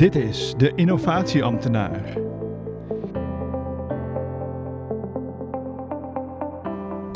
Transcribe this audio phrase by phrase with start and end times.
[0.00, 2.29] Dit is de innovatieambtenaar.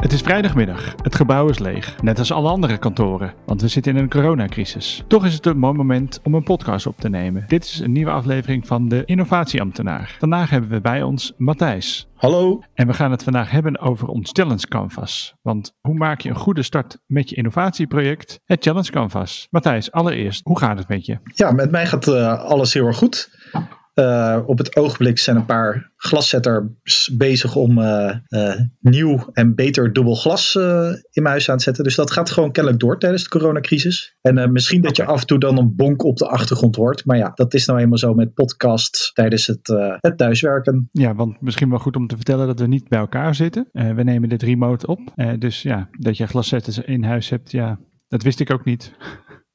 [0.05, 0.95] Het is vrijdagmiddag.
[1.03, 5.05] Het gebouw is leeg, net als alle andere kantoren, want we zitten in een coronacrisis.
[5.07, 7.45] Toch is het een mooi moment om een podcast op te nemen.
[7.47, 10.17] Dit is een nieuwe aflevering van de Innovatieambtenaar.
[10.19, 12.09] Vandaag hebben we bij ons Matthijs.
[12.15, 12.63] Hallo.
[12.75, 15.35] En we gaan het vandaag hebben over ons Challenge Canvas.
[15.43, 19.47] Want hoe maak je een goede start met je innovatieproject, het Challenge Canvas?
[19.51, 21.19] Matthijs, allereerst, hoe gaat het met je?
[21.35, 23.31] Ja, met mij gaat uh, alles heel erg goed.
[23.95, 29.93] Uh, op het ogenblik zijn een paar glaszetters bezig om uh, uh, nieuw en beter
[29.93, 30.55] dubbel glas
[31.11, 31.85] in mijn huis aan te zetten.
[31.85, 34.17] Dus dat gaat gewoon kennelijk door tijdens de coronacrisis.
[34.21, 37.05] En misschien dat je af en toe dan een bonk op de achtergrond hoort.
[37.05, 39.69] Maar ja, dat is nou eenmaal zo met podcasts tijdens het,
[40.01, 40.89] het thuiswerken.
[40.91, 43.69] Ja, want misschien wel goed om te vertellen dat we niet bij elkaar zitten.
[43.73, 45.01] we nemen dit remote op.
[45.39, 48.93] dus ja, dat je glaszetters in huis hebt, ja, dat wist ik ook niet.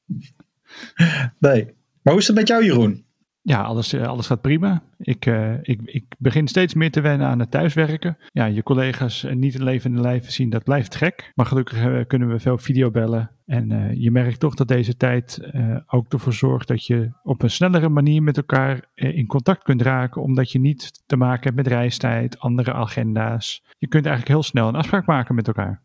[1.38, 1.64] nee.
[2.02, 3.08] Maar hoe is het met jou, Jeroen?
[3.42, 4.82] Ja, alles, alles gaat prima.
[4.98, 8.16] Ik, uh, ik, ik begin steeds meer te wennen aan het thuiswerken.
[8.32, 11.32] Ja, je collega's niet in levende lijven zien, dat blijft gek.
[11.34, 13.30] Maar gelukkig kunnen we veel videobellen.
[13.46, 15.40] En je merkt toch dat deze tijd
[15.86, 20.22] ook ervoor zorgt dat je op een snellere manier met elkaar in contact kunt raken.
[20.22, 23.62] Omdat je niet te maken hebt met reistijd, andere agenda's.
[23.78, 25.82] Je kunt eigenlijk heel snel een afspraak maken met elkaar.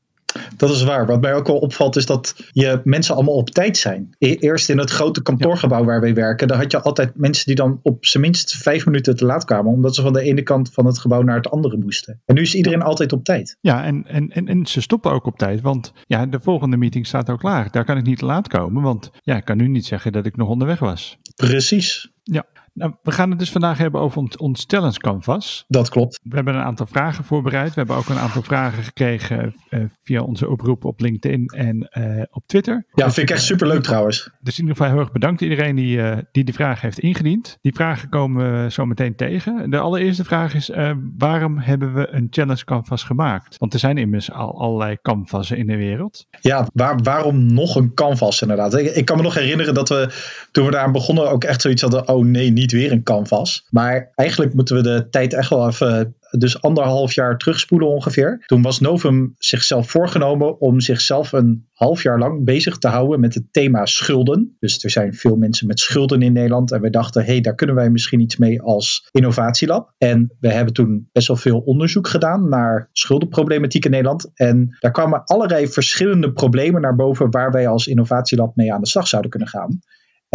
[0.57, 1.05] Dat is waar.
[1.05, 4.15] Wat mij ook wel opvalt is dat je mensen allemaal op tijd zijn.
[4.17, 7.79] Eerst in het grote kantoorgebouw waar wij werken, daar had je altijd mensen die dan
[7.83, 10.85] op zijn minst vijf minuten te laat kwamen, omdat ze van de ene kant van
[10.85, 12.21] het gebouw naar het andere moesten.
[12.25, 13.57] En nu is iedereen altijd op tijd.
[13.61, 17.07] Ja, en, en, en, en ze stoppen ook op tijd, want ja, de volgende meeting
[17.07, 17.71] staat ook klaar.
[17.71, 20.25] Daar kan ik niet te laat komen, want ja, ik kan nu niet zeggen dat
[20.25, 21.17] ik nog onderweg was.
[21.35, 22.11] Precies.
[22.23, 22.45] Ja.
[22.75, 24.65] Nou, we gaan het dus vandaag hebben over ons, ons
[24.97, 25.65] Canvas.
[25.67, 26.19] Dat klopt.
[26.23, 27.69] We hebben een aantal vragen voorbereid.
[27.69, 32.23] We hebben ook een aantal vragen gekregen uh, via onze oproep op LinkedIn en uh,
[32.31, 32.85] op Twitter.
[32.93, 34.29] Ja, vind ik echt superleuk trouwens.
[34.41, 37.57] Dus in ieder geval heel erg bedankt iedereen die, uh, die die vraag heeft ingediend.
[37.61, 39.69] Die vragen komen we zo meteen tegen.
[39.69, 40.71] De allereerste vraag is,
[41.17, 43.57] waarom hebben we een Challenge Canvas gemaakt?
[43.57, 46.25] Want er zijn immers al allerlei canvassen in de wereld.
[46.41, 48.73] Ja, waar, waarom nog een canvas inderdaad?
[48.73, 50.09] Ik, ik kan me nog herinneren dat we
[50.51, 53.67] toen we daar begonnen ook echt zoiets hadden, oh nee, niet weer een canvas.
[53.69, 58.43] Maar eigenlijk moeten we de tijd echt wel even, dus anderhalf jaar terugspoelen ongeveer.
[58.45, 63.33] Toen was Novum zichzelf voorgenomen om zichzelf een half jaar lang bezig te houden met
[63.33, 64.55] het thema schulden.
[64.59, 66.71] Dus er zijn veel mensen met schulden in Nederland.
[66.71, 69.93] En we dachten, hé, hey, daar kunnen wij misschien iets mee als innovatielab.
[69.97, 74.31] En we hebben toen best wel veel onderzoek gedaan naar schuldenproblematiek in Nederland.
[74.33, 78.87] En daar kwamen allerlei verschillende problemen naar boven waar wij als innovatielab mee aan de
[78.87, 79.79] slag zouden kunnen gaan.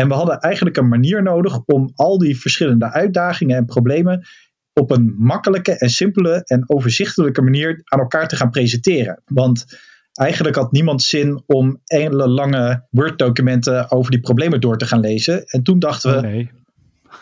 [0.01, 4.27] En we hadden eigenlijk een manier nodig om al die verschillende uitdagingen en problemen
[4.73, 9.23] op een makkelijke en simpele en overzichtelijke manier aan elkaar te gaan presenteren.
[9.25, 9.67] Want
[10.13, 15.45] eigenlijk had niemand zin om hele lange Word-documenten over die problemen door te gaan lezen.
[15.45, 16.17] En toen dachten we.
[16.17, 16.51] Oh, nee.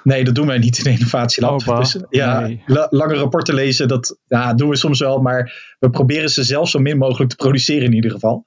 [0.03, 1.65] Nee, dat doen wij niet in Innovatielab.
[1.65, 2.63] Dus, ja, nee.
[2.91, 6.79] lange rapporten lezen, dat ja, doen we soms wel, maar we proberen ze zelf zo
[6.79, 8.45] min mogelijk te produceren in ieder geval.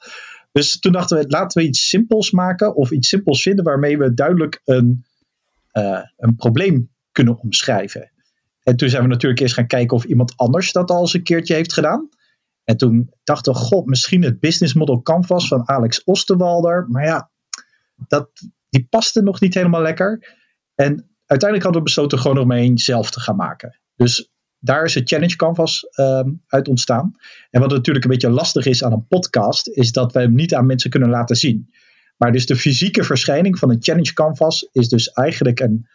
[0.51, 4.13] Dus toen dachten we, laten we iets simpels maken of iets simpels vinden waarmee we
[4.13, 5.05] duidelijk een,
[5.73, 8.11] uh, een probleem kunnen omschrijven.
[8.63, 11.23] En toen zijn we natuurlijk eerst gaan kijken of iemand anders dat al eens een
[11.23, 12.09] keertje heeft gedaan.
[12.63, 16.85] En toen dachten we, god, misschien het business model canvas van Alex Osterwalder.
[16.89, 17.31] Maar ja,
[18.07, 18.29] dat,
[18.69, 20.37] die paste nog niet helemaal lekker.
[20.75, 23.79] En uiteindelijk hadden we besloten gewoon om een zelf te gaan maken.
[23.95, 24.30] Dus
[24.63, 27.15] daar is het Challenge Canvas um, uit ontstaan.
[27.49, 30.53] En wat natuurlijk een beetje lastig is aan een podcast, is dat we hem niet
[30.53, 31.69] aan mensen kunnen laten zien.
[32.17, 35.87] Maar dus de fysieke verschijning van een Challenge Canvas is dus eigenlijk een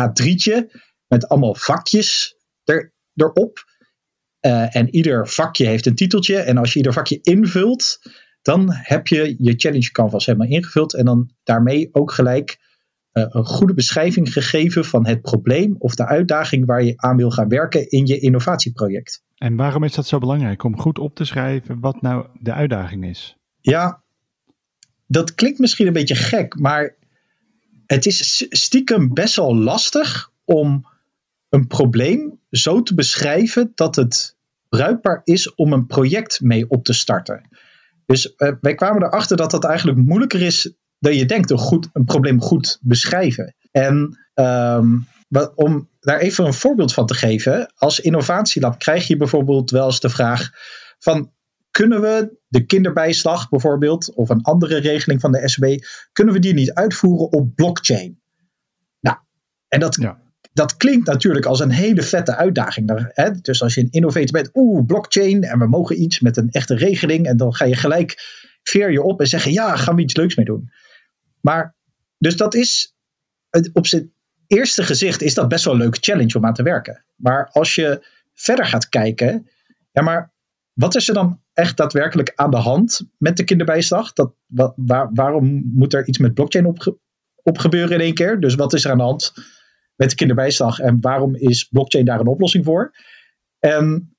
[0.00, 3.68] A3'tje met allemaal vakjes er, erop.
[4.40, 6.36] Uh, en ieder vakje heeft een titeltje.
[6.36, 7.98] En als je ieder vakje invult,
[8.42, 10.94] dan heb je je Challenge Canvas helemaal ingevuld.
[10.94, 12.58] En dan daarmee ook gelijk
[13.12, 17.48] een goede beschrijving gegeven van het probleem of de uitdaging waar je aan wil gaan
[17.48, 19.22] werken in je innovatieproject.
[19.36, 23.04] En waarom is dat zo belangrijk om goed op te schrijven wat nou de uitdaging
[23.04, 23.36] is?
[23.60, 24.02] Ja,
[25.06, 26.96] dat klinkt misschien een beetje gek, maar
[27.86, 30.86] het is stiekem best wel lastig om
[31.48, 34.36] een probleem zo te beschrijven dat het
[34.68, 37.48] bruikbaar is om een project mee op te starten.
[38.06, 41.88] Dus uh, wij kwamen erachter dat dat eigenlijk moeilijker is dan je denkt, een, goed,
[41.92, 43.54] een probleem goed beschrijven.
[43.70, 45.06] En um,
[45.54, 50.00] om daar even een voorbeeld van te geven, als innovatielab krijg je bijvoorbeeld wel eens
[50.00, 50.50] de vraag
[50.98, 51.32] van
[51.70, 55.76] kunnen we de kinderbijslag bijvoorbeeld of een andere regeling van de SB,
[56.12, 58.20] kunnen we die niet uitvoeren op blockchain?
[59.00, 59.16] Nou,
[59.68, 60.20] en dat, Ja.
[60.52, 63.10] dat klinkt natuurlijk als een hele vette uitdaging.
[63.12, 63.30] Hè?
[63.30, 66.74] Dus als je een innovator bent, oeh, blockchain en we mogen iets met een echte
[66.74, 68.14] regeling en dan ga je gelijk
[68.62, 70.70] veer je op en zeggen ja, gaan we iets leuks mee doen.
[71.40, 71.74] Maar
[72.18, 72.94] dus dat is
[73.72, 74.12] op z'n
[74.46, 77.04] eerste gezicht is dat best wel een leuke challenge om aan te werken.
[77.16, 79.48] Maar als je verder gaat kijken,
[79.92, 80.32] ja, maar
[80.72, 84.12] wat is er dan echt daadwerkelijk aan de hand met de kinderbijslag?
[84.12, 84.34] Dat,
[84.76, 86.98] waar, waarom moet er iets met blockchain op,
[87.42, 88.40] op gebeuren in één keer?
[88.40, 89.32] Dus wat is er aan de hand
[89.96, 92.92] met de kinderbijslag en waarom is blockchain daar een oplossing voor?
[93.58, 94.14] En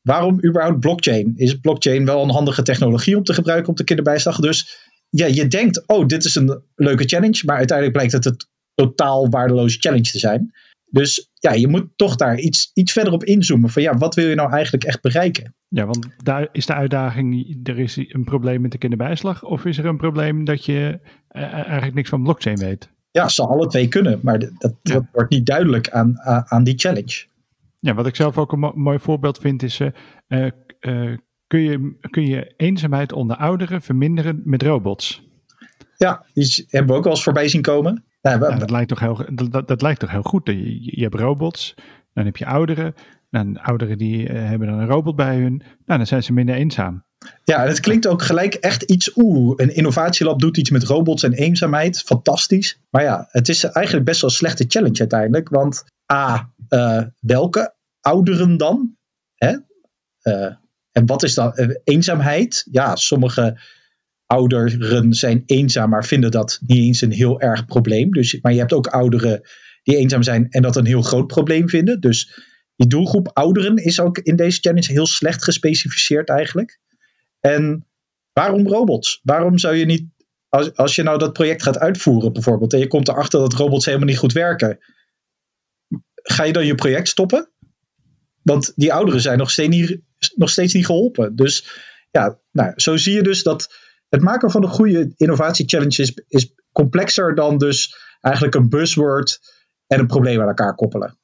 [0.00, 1.32] waarom überhaupt blockchain?
[1.36, 4.40] Is blockchain wel een handige technologie om te gebruiken op de kinderbijslag?
[4.40, 8.36] Dus ja, je denkt, oh, dit is een leuke challenge, maar uiteindelijk blijkt het een
[8.74, 10.52] totaal waardeloze challenge te zijn.
[10.90, 13.70] Dus ja, je moet toch daar iets, iets verder op inzoomen.
[13.70, 15.54] Van ja, wat wil je nou eigenlijk echt bereiken?
[15.68, 19.44] Ja, want daar is de uitdaging, er is een probleem met de kinderbijslag.
[19.44, 22.88] Of is er een probleem dat je eh, eigenlijk niks van blockchain weet?
[23.10, 27.24] Ja, ze alle twee kunnen, maar dat, dat wordt niet duidelijk aan, aan die challenge.
[27.78, 29.80] Ja, wat ik zelf ook een mooi voorbeeld vind is,
[30.28, 30.46] uh,
[31.46, 35.28] kun, je, kun je eenzaamheid onder ouderen verminderen met robots?
[35.96, 38.04] Ja, die hebben we ook wel eens voorbij zien komen.
[38.20, 40.46] Ja, dat, lijkt toch heel, dat, dat lijkt toch heel goed.
[40.46, 41.74] Je, je hebt robots,
[42.12, 42.94] dan heb je ouderen.
[43.30, 45.62] Dan ouderen die hebben dan een robot bij hun.
[45.86, 47.04] Nou, dan zijn ze minder eenzaam.
[47.44, 49.16] Ja, het klinkt ook gelijk echt iets.
[49.16, 52.02] Oeh, een innovatielab doet iets met robots en eenzaamheid.
[52.02, 52.80] Fantastisch.
[52.90, 55.48] Maar ja, het is eigenlijk best wel een slechte challenge uiteindelijk.
[55.48, 58.96] Want A, uh, welke ouderen dan?
[59.34, 59.56] Hè?
[60.22, 60.54] Uh,
[60.94, 62.66] en wat is dan uh, eenzaamheid?
[62.70, 63.60] Ja, sommige
[64.26, 68.10] ouderen zijn eenzaam, maar vinden dat niet eens een heel erg probleem.
[68.10, 69.40] Dus, maar je hebt ook ouderen
[69.82, 72.00] die eenzaam zijn en dat een heel groot probleem vinden.
[72.00, 72.42] Dus
[72.76, 76.80] die doelgroep ouderen is ook in deze challenge heel slecht gespecificeerd eigenlijk.
[77.40, 77.86] En
[78.32, 79.20] waarom robots?
[79.22, 80.06] Waarom zou je niet,
[80.48, 83.84] als, als je nou dat project gaat uitvoeren bijvoorbeeld, en je komt erachter dat robots
[83.84, 84.78] helemaal niet goed werken,
[86.14, 87.48] ga je dan je project stoppen?
[88.42, 90.00] Want die ouderen zijn nog steeds niet,
[90.34, 91.36] nog steeds niet geholpen.
[91.36, 93.74] Dus ja, nou, zo zie je dus dat
[94.08, 99.40] het maken van een goede innovatie-challenge is, is complexer dan dus eigenlijk een buzzword
[99.86, 101.18] en een probleem aan elkaar koppelen.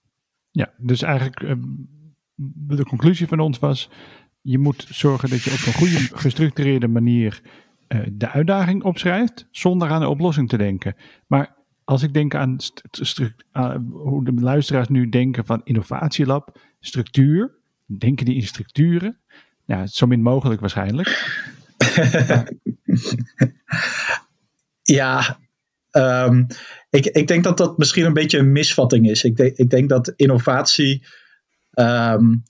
[0.51, 1.61] Ja, dus eigenlijk ehm,
[2.77, 3.89] de conclusie van ons was:
[4.41, 7.41] je moet zorgen dat je op een goede gestructureerde manier
[7.89, 10.97] uh, de uitdaging opschrijft, zonder aan de oplossing te denken.
[11.27, 12.57] Maar als ik denk aan
[13.91, 17.60] hoe de luisteraars nu denken van innovatielab, structuur,
[17.99, 19.21] denken die in structuren?
[19.65, 21.39] Ja, zo min mogelijk waarschijnlijk.
[24.83, 25.39] ja,
[25.91, 26.47] um,
[26.91, 29.25] ik, ik denk dat dat misschien een beetje een misvatting is.
[29.25, 31.07] Ik, denk, ik denk dat innovatie
[31.73, 32.43] um,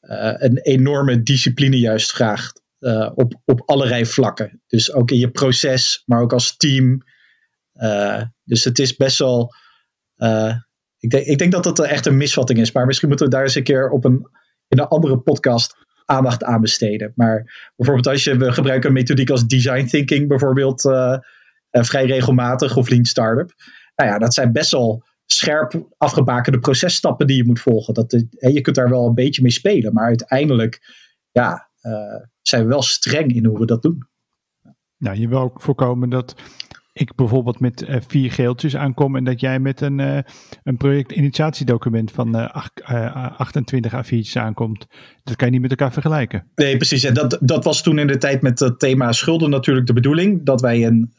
[0.00, 2.64] uh, een enorme discipline juist vraagt.
[2.80, 4.62] Uh, op, op allerlei vlakken.
[4.66, 7.02] Dus ook in je proces, maar ook als team.
[7.74, 9.54] Uh, dus het is best wel.
[10.98, 12.72] ik, denk, ik denk dat dat echt een misvatting is.
[12.72, 14.28] Maar misschien moeten we daar eens een keer op een,
[14.68, 17.12] in een andere podcast aandacht aan besteden.
[17.14, 21.18] Maar bijvoorbeeld als je, we gebruiken een methodiek als design thinking bijvoorbeeld uh,
[21.70, 23.52] vrij regelmatig of lean startup.
[23.96, 27.94] Nou ja, dat zijn best wel scherp afgebakende processtappen die je moet volgen.
[27.94, 30.80] Dat, hè, je kunt daar wel een beetje mee spelen, maar uiteindelijk
[31.30, 31.68] ja,
[32.42, 34.08] zijn we wel streng in hoe we dat doen.
[34.98, 36.34] Nou, je wil ook voorkomen dat
[36.98, 40.18] ik bijvoorbeeld met uh, vier geeltjes aankom en dat jij met een, uh,
[40.62, 42.70] een projectinitiatiedocument van uh, ach,
[43.36, 44.86] 28 A4'tjes aankomt.
[45.24, 46.44] Dat kan je niet met elkaar vergelijken.
[46.54, 47.04] Nee, precies.
[47.04, 50.44] En dat, dat was toen in de tijd met het thema schulden natuurlijk de bedoeling.
[50.44, 51.12] Dat wij een,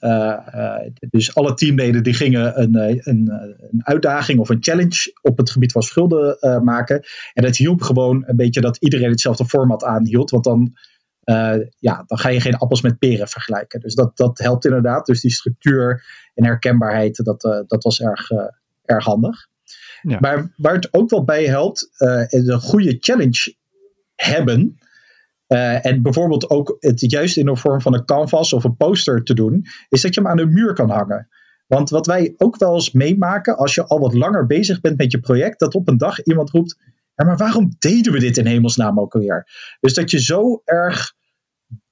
[1.09, 3.31] dus alle teamleden die gingen een, een,
[3.69, 7.03] een uitdaging of een challenge op het gebied van schulden maken.
[7.33, 10.29] En dat hielp gewoon een beetje dat iedereen hetzelfde format aanhield.
[10.29, 10.75] Want dan
[11.79, 13.79] ja, dan ga je geen appels met peren vergelijken.
[13.79, 15.05] Dus dat, dat helpt inderdaad.
[15.05, 16.03] Dus die structuur
[16.33, 18.39] en herkenbaarheid, dat, uh, dat was erg, uh,
[18.85, 19.47] erg handig.
[20.01, 20.17] Ja.
[20.19, 21.89] Maar waar het ook wel bij helpt,
[22.27, 23.55] is een goede challenge
[24.15, 24.79] hebben.
[25.47, 29.33] en bijvoorbeeld ook het juist in de vorm van een canvas of een poster te
[29.33, 31.27] doen, is dat je hem aan de muur kan hangen.
[31.67, 35.11] Want wat wij ook wel eens meemaken, als je al wat langer bezig bent met
[35.11, 36.77] je project, dat op een dag iemand roept:
[37.15, 39.47] ja, maar waarom deden we dit in hemelsnaam ook alweer?
[39.79, 41.15] Dus dat je zo erg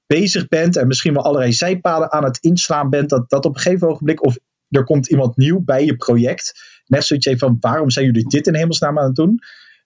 [0.06, 3.60] bezig bent en misschien wel allerlei zijpaden aan het inslaan bent, dat, dat op een
[3.60, 6.52] gegeven ogenblik, of er komt iemand nieuw bij je project,
[6.86, 9.38] net zoiets heeft van waarom zijn jullie dit in hemelsnaam aan het doen,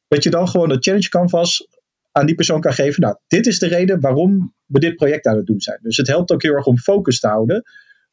[0.08, 1.68] dat je dan gewoon de challenge canvas
[2.12, 5.36] aan die persoon kan geven, nou, dit is de reden waarom we dit project aan
[5.36, 5.78] het doen zijn.
[5.82, 7.62] Dus het helpt ook heel erg om focus te houden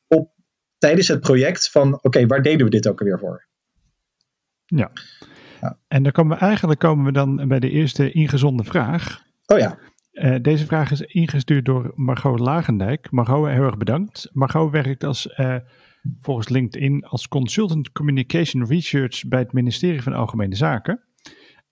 [0.08, 0.32] op
[0.78, 3.48] tijdens het project van, oké, waar deden we dit ook alweer voor?
[4.66, 4.92] Ja.
[5.62, 5.78] ja.
[5.88, 9.22] En dan komen we eigenlijk komen we dan bij de eerste ingezonde vraag.
[9.46, 9.78] Oh ja.
[10.18, 13.12] Uh, deze vraag is ingestuurd door Margot Lagendijk.
[13.12, 14.30] Margot, heel erg bedankt.
[14.34, 15.56] Margot werkt als, uh,
[16.20, 21.04] volgens LinkedIn als Consultant Communication Research bij het ministerie van Algemene Zaken.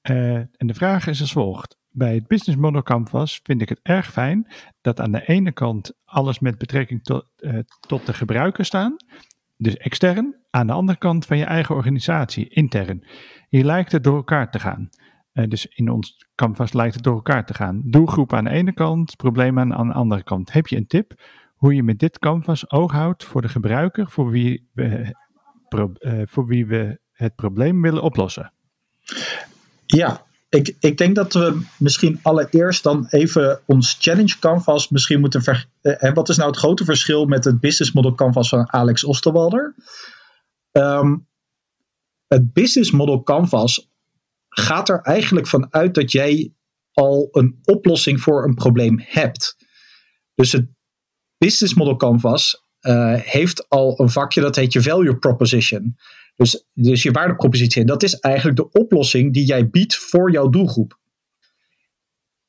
[0.09, 1.77] Uh, en de vraag is als volgt.
[1.89, 4.47] Bij het Business Model Canvas vind ik het erg fijn
[4.81, 7.25] dat aan de ene kant alles met betrekking tot,
[7.87, 8.95] tot de gebruiker staan.
[9.57, 13.05] dus extern, aan de andere kant van je eigen organisatie, intern.
[13.49, 14.89] Hier lijkt het door elkaar te gaan.
[15.35, 17.81] Uh, dus in ons canvas lijkt het door elkaar te gaan.
[17.85, 20.51] Doelgroep aan de ene kant, problemen aan de andere kant.
[20.51, 21.13] Heb je een tip
[21.55, 25.15] hoe je met dit canvas oog houdt voor de gebruiker voor wie we,
[25.69, 28.53] uh, voor wie we het probleem willen oplossen?
[29.85, 35.41] Ja, ik, ik denk dat we misschien allereerst dan even ons challenge canvas misschien moeten
[35.41, 35.65] ver.
[35.81, 39.75] Eh, wat is nou het grote verschil met het business model canvas van Alex Osterwalder?
[40.71, 41.27] Um,
[42.27, 43.89] het business model canvas
[44.61, 46.53] gaat er eigenlijk van uit dat jij
[46.91, 49.55] al een oplossing voor een probleem hebt.
[50.35, 50.67] Dus het
[51.37, 55.95] business model canvas uh, heeft al een vakje dat heet je value proposition.
[56.35, 57.81] Dus, dus je waardepropositie.
[57.81, 60.99] En dat is eigenlijk de oplossing die jij biedt voor jouw doelgroep.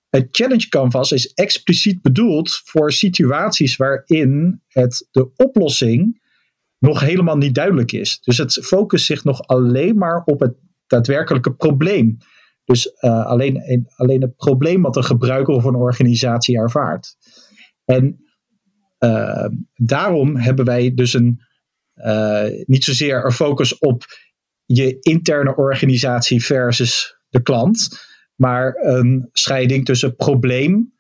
[0.09, 6.25] Het Challenge Canvas is expliciet bedoeld voor situaties waarin het, de oplossing
[6.79, 8.21] nog helemaal niet duidelijk is.
[8.21, 10.55] Dus het focust zich nog alleen maar op het
[10.87, 12.17] daadwerkelijke probleem.
[12.65, 17.17] Dus uh, alleen, alleen het probleem wat een gebruiker of een organisatie ervaart.
[17.85, 18.25] En
[18.99, 21.41] uh, daarom hebben wij dus een
[21.97, 24.05] uh, niet zozeer een focus op
[24.65, 27.89] je interne organisatie versus de klant,
[28.35, 30.95] maar een scheiding tussen probleem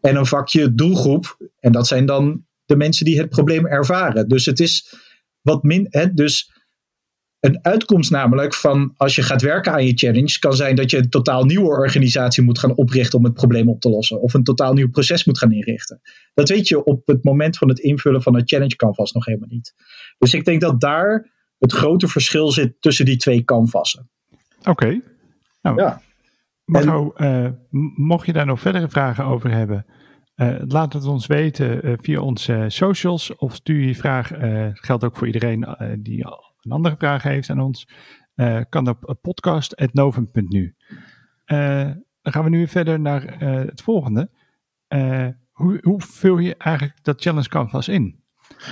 [0.00, 1.36] en een vakje doelgroep.
[1.60, 4.28] En dat zijn dan de mensen die het probleem ervaren.
[4.28, 4.94] Dus het is
[5.40, 5.86] wat min.
[5.88, 6.52] Hè, dus
[7.40, 10.96] een uitkomst namelijk van als je gaat werken aan je challenge kan zijn dat je
[10.96, 14.20] een totaal nieuwe organisatie moet gaan oprichten om het probleem op te lossen.
[14.20, 16.00] Of een totaal nieuw proces moet gaan inrichten.
[16.34, 19.48] Dat weet je op het moment van het invullen van het challenge canvas nog helemaal
[19.48, 19.74] niet.
[20.18, 24.10] Dus ik denk dat daar het grote verschil zit tussen die twee canvassen.
[24.64, 25.00] Oké.
[25.62, 26.02] Nou, ja.
[26.64, 27.48] Marco, uh,
[27.94, 29.86] mocht je daar nog verdere vragen over hebben,
[30.36, 34.30] uh, laat het ons weten uh, via onze socials of stuur je vraag.
[34.72, 35.66] geldt ook voor iedereen
[35.98, 36.26] die
[36.68, 37.88] een andere vraag heeft aan ons,
[38.36, 40.74] uh, kan op podcast.novum.nu.
[41.46, 41.90] Uh,
[42.22, 44.30] dan gaan we nu verder naar het volgende.
[45.52, 48.22] hoe, hoe vul je eigenlijk dat challenge canvas in?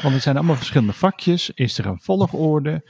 [0.03, 1.51] Want het zijn allemaal verschillende vakjes.
[1.51, 2.85] Is er een volgorde?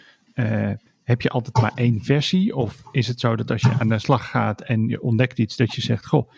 [1.06, 2.56] heb je altijd maar één versie?
[2.56, 5.56] Of is het zo dat als je aan de slag gaat en je ontdekt iets,
[5.56, 6.30] dat je zegt: Goh,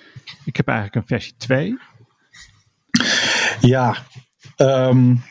[0.45, 1.79] ik heb eigenlijk een versie 2?
[3.61, 3.97] Ja,
[4.57, 5.23] um,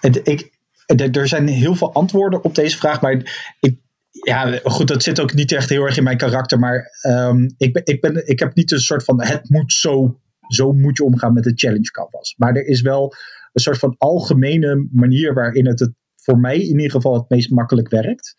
[0.00, 0.55] ik,
[0.86, 3.12] er zijn heel veel antwoorden op deze vraag, maar
[3.60, 3.78] ik,
[4.10, 7.72] ja, goed, dat zit ook niet echt heel erg in mijn karakter, maar um, ik,
[7.72, 11.04] ben, ik, ben, ik heb niet een soort van het moet zo, zo moet je
[11.04, 12.34] omgaan met de challenge canvas.
[12.36, 13.14] Maar er is wel
[13.52, 17.50] een soort van algemene manier waarin het, het voor mij in ieder geval het meest
[17.50, 18.34] makkelijk werkt.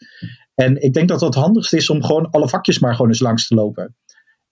[0.55, 3.47] En ik denk dat het handigst is om gewoon alle vakjes maar gewoon eens langs
[3.47, 3.95] te lopen.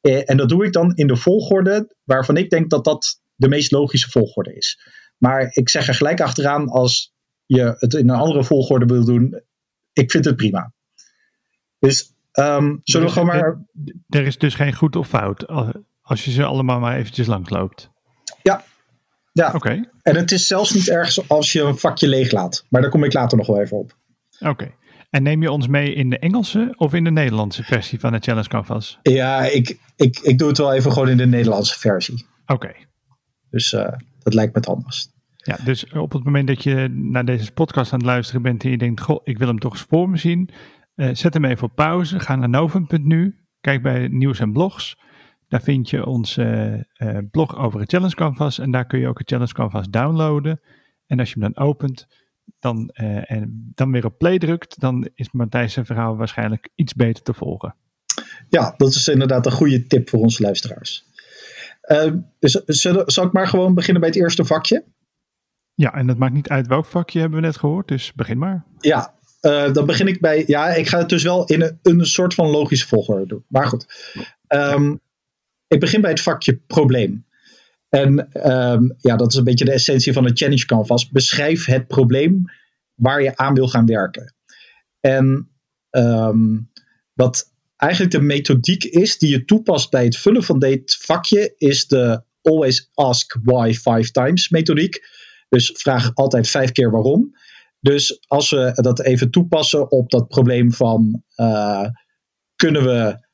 [0.01, 3.47] Eh, en dat doe ik dan in de volgorde waarvan ik denk dat dat de
[3.47, 4.79] meest logische volgorde is.
[5.17, 7.14] Maar ik zeg er gelijk achteraan als
[7.45, 9.41] je het in een andere volgorde wil doen,
[9.93, 10.73] ik vind het prima.
[11.79, 13.65] Dus um, zullen we gewoon maar.
[14.09, 15.47] Er is dus geen goed of fout
[16.01, 17.89] als je ze allemaal maar eventjes langsloopt.
[18.41, 18.63] Ja.
[19.31, 19.51] Ja.
[19.53, 19.89] Oké.
[20.01, 22.65] En het is zelfs niet erg als je een vakje leeg laat.
[22.69, 23.97] Maar daar kom ik later nog wel even op.
[24.39, 24.71] Oké.
[25.09, 28.19] En neem je ons mee in de Engelse of in de Nederlandse versie van de
[28.19, 28.99] Challenge Canvas?
[29.01, 32.25] Ja, ik, ik, ik doe het wel even gewoon in de Nederlandse versie.
[32.45, 32.71] Oké.
[33.49, 33.87] Dus uh,
[34.19, 35.09] dat lijkt me het anders.
[35.45, 38.69] Ja, dus op het moment dat je naar deze podcast aan het luisteren bent en
[38.69, 40.49] je denkt, goh, ik wil hem toch eens voor me zien,
[40.95, 44.97] uh, zet hem even op pauze, ga naar novum.nu, kijk bij nieuws en blogs.
[45.47, 49.07] Daar vind je ons uh, uh, blog over het Challenge Canvas en daar kun je
[49.07, 50.61] ook het Challenge Canvas downloaden.
[51.07, 52.07] En als je hem dan opent
[52.59, 57.23] dan, en dan weer op play drukt, dan is Matthijs zijn verhaal waarschijnlijk iets beter
[57.23, 57.75] te volgen.
[58.49, 61.05] Ja, dat is inderdaad een goede tip voor onze luisteraars.
[62.39, 64.83] Dus, zal ik maar gewoon beginnen bij het eerste vakje?
[65.75, 68.65] Ja, en het maakt niet uit welk vakje hebben we net gehoord, dus begin maar.
[68.79, 70.43] Ja, uh, dan begin ik bij.
[70.47, 73.43] Ja, ik ga het dus wel in een, een soort van logische volgorde doen.
[73.47, 73.85] Maar goed.
[74.47, 74.99] Um,
[75.67, 77.25] ik begin bij het vakje probleem.
[77.89, 81.09] En um, ja, dat is een beetje de essentie van het Challenge Canvas.
[81.09, 82.43] Beschrijf het probleem
[82.93, 84.35] waar je aan wil gaan werken.
[84.99, 85.49] En
[85.89, 86.71] um,
[87.13, 91.87] wat eigenlijk de methodiek is die je toepast bij het vullen van dit vakje, is
[91.87, 95.23] de Always Ask Why Five Times methodiek.
[95.55, 97.35] Dus vraag altijd vijf keer waarom.
[97.79, 101.87] Dus als we dat even toepassen op dat probleem van uh,
[102.55, 103.25] kunnen we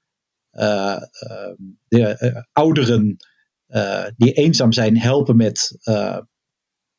[0.51, 1.53] uh, uh,
[1.87, 3.17] de ouderen
[4.17, 5.77] die eenzaam zijn helpen met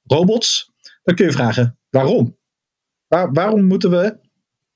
[0.02, 0.70] robots,
[1.02, 2.36] dan kun je vragen waarom?
[3.06, 4.18] Waar, waarom moeten we,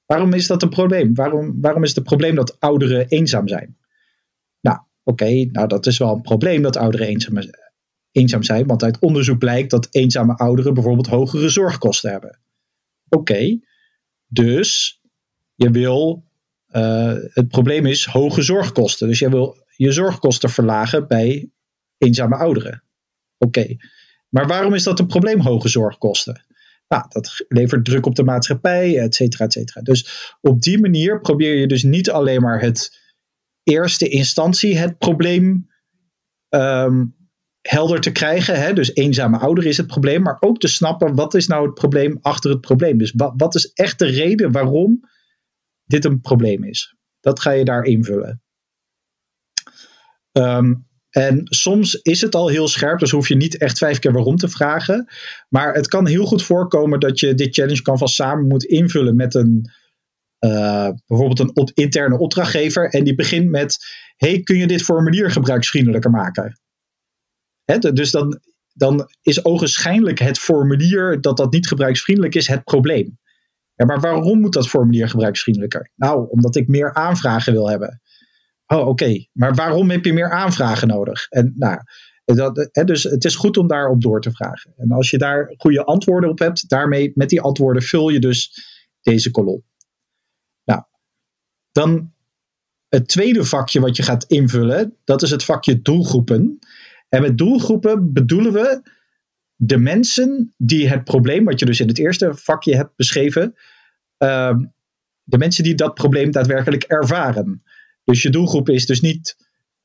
[0.07, 1.15] waarom is dat een probleem?
[1.15, 3.77] Waarom, waarom is het een probleem dat ouderen eenzaam zijn?
[4.61, 7.66] Nou, oké, nou dat is wel een probleem dat ouderen eenzaam zijn
[8.17, 8.67] eenzaam zijn.
[8.67, 12.41] Want uit onderzoek blijkt dat eenzame ouderen bijvoorbeeld hogere zorgkosten hebben.
[13.09, 13.59] Oké,
[14.27, 15.01] dus
[15.55, 16.25] je wil,
[16.73, 19.09] uh, het probleem is hoge zorgkosten.
[19.09, 21.51] Dus je wil je zorgkosten verlagen bij
[21.99, 22.83] eenzame ouderen.
[23.39, 23.77] Oké,
[24.29, 26.45] maar waarom is dat een probleem, hoge zorgkosten?
[26.89, 29.81] Nou, dat levert druk op de maatschappij, et cetera, et cetera.
[29.83, 33.01] Dus op die manier probeer je dus niet alleen maar het
[33.63, 35.71] eerste instantie het probleem
[36.49, 37.15] um,
[37.69, 38.61] helder te krijgen.
[38.61, 38.73] Hè?
[38.73, 42.19] Dus eenzame ouderen is het probleem, maar ook te snappen wat is nou het probleem
[42.21, 42.99] achter het probleem.
[42.99, 45.01] Dus wat, is echt de reden waarom
[45.85, 46.97] dit een probleem is?
[47.21, 48.43] Dat ga je daar invullen.
[50.33, 54.13] Um, en soms is het al heel scherp, dus hoef je niet echt vijf keer
[54.13, 55.09] waarom te vragen.
[55.49, 59.35] Maar het kan heel goed voorkomen dat je dit challenge canvas samen moet invullen met
[59.35, 59.71] een,
[60.41, 62.89] uh, bijvoorbeeld een interne opdrachtgever.
[62.91, 63.77] En die begint met,
[64.17, 66.61] hey, kun je dit formulier gebruiksvriendelijker maken?
[67.93, 68.41] Dus dan,
[68.73, 73.19] dan is ogenschijnlijk het formulier dat dat niet gebruiksvriendelijk is het probleem.
[73.75, 75.91] Ja, maar waarom moet dat formulier gebruiksvriendelijker?
[75.95, 78.01] Nou, omdat ik meer aanvragen wil hebben.
[78.67, 79.27] Oh, oké.
[79.33, 81.27] Maar waarom heb je meer aanvragen nodig?
[81.29, 81.81] En nou,
[82.25, 84.73] dat, dus het is goed om daarop door te vragen.
[84.77, 88.65] En als je daar goede antwoorden op hebt, daarmee met die antwoorden vul je dus
[89.01, 89.63] deze kolom.
[90.65, 90.83] Nou,
[91.73, 92.13] dan
[92.89, 96.59] het tweede vakje wat je gaat invullen, dat is het vakje doelgroepen.
[97.09, 98.91] En met doelgroepen bedoelen we
[99.55, 103.55] de mensen die het probleem, wat je dus in het eerste vakje hebt beschreven,
[104.19, 104.57] uh,
[105.23, 107.63] de mensen die dat probleem daadwerkelijk ervaren.
[108.05, 109.37] Dus je doelgroep is dus niet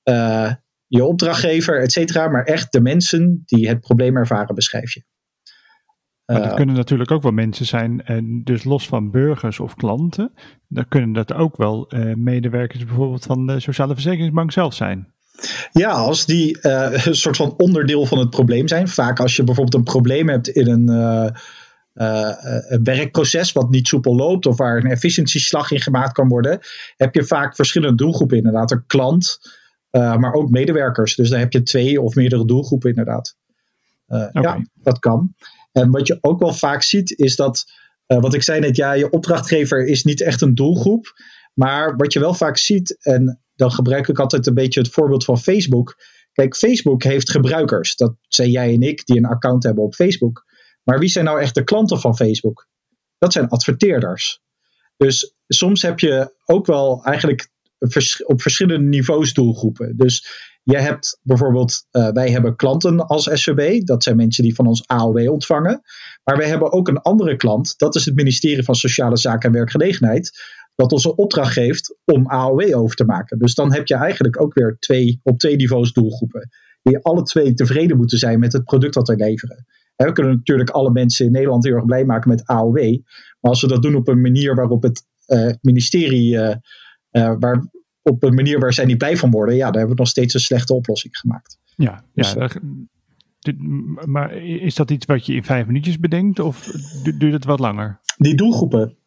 [0.03, 0.53] uh,
[0.87, 5.03] je opdrachtgever, et cetera, maar echt de mensen die het probleem ervaren, beschrijf je.
[6.25, 9.75] Maar dat uh, kunnen natuurlijk ook wel mensen zijn, en dus los van burgers of
[9.75, 10.33] klanten,
[10.67, 15.13] dan kunnen dat ook wel uh, medewerkers bijvoorbeeld van de Sociale Verzekeringsbank zelf zijn.
[15.71, 18.87] Ja, als die uh, een soort van onderdeel van het probleem zijn.
[18.87, 21.29] Vaak als je bijvoorbeeld een probleem hebt in een, uh,
[21.93, 22.35] uh,
[22.67, 26.59] een werkproces wat niet soepel loopt of waar een efficiëntieslag in gemaakt kan worden,
[26.97, 28.37] heb je vaak verschillende doelgroepen.
[28.37, 29.39] Inderdaad, een klant,
[29.91, 31.15] maar ook medewerkers.
[31.15, 33.35] Dus dan heb je twee of meerdere doelgroepen inderdaad.
[34.07, 34.31] Okay.
[34.31, 35.35] Ja, dat kan.
[35.71, 37.71] En wat je ook wel vaak ziet is dat,
[38.05, 41.13] wat ik zei net, ja, je opdrachtgever is niet echt een doelgroep.
[41.53, 45.25] Maar wat je wel vaak ziet, en dan gebruik ik altijd een beetje het voorbeeld
[45.25, 45.95] van Facebook.
[46.33, 47.95] Kijk, Facebook heeft gebruikers.
[47.95, 50.45] Dat zijn jij en ik die een account hebben op Facebook.
[50.83, 52.67] Maar wie zijn nou echt de klanten van Facebook?
[53.17, 54.41] Dat zijn adverteerders.
[54.97, 57.49] Dus soms heb je ook wel eigenlijk
[58.25, 59.97] op verschillende niveaus doelgroepen.
[59.97, 60.27] Dus
[60.63, 63.85] je hebt bijvoorbeeld, uh, wij hebben klanten als SVB.
[63.85, 65.81] Dat zijn mensen die van ons AOW ontvangen.
[66.23, 67.77] Maar wij hebben ook een andere klant.
[67.77, 70.31] Dat is het ministerie van Sociale Zaken en Werkgelegenheid
[70.81, 73.39] dat ons een opdracht geeft om AOW over te maken.
[73.39, 76.49] Dus dan heb je eigenlijk ook weer twee, op twee niveaus doelgroepen.
[76.81, 79.65] Die alle twee tevreden moeten zijn met het product dat wij leveren.
[79.95, 82.77] En we kunnen natuurlijk alle mensen in Nederland heel erg blij maken met AOW.
[83.39, 86.55] Maar als we dat doen op een manier waarop het uh, ministerie, uh,
[87.11, 87.69] uh, waar,
[88.01, 90.33] op een manier waar zij niet blij van worden, ja, dan hebben we nog steeds
[90.33, 91.59] een slechte oplossing gemaakt.
[91.75, 92.49] Ja, dus, ja
[94.05, 96.65] maar is dat iets wat je in vijf minuutjes bedenkt of
[97.17, 97.99] duurt het wat langer?
[98.17, 98.97] Die doelgroepen,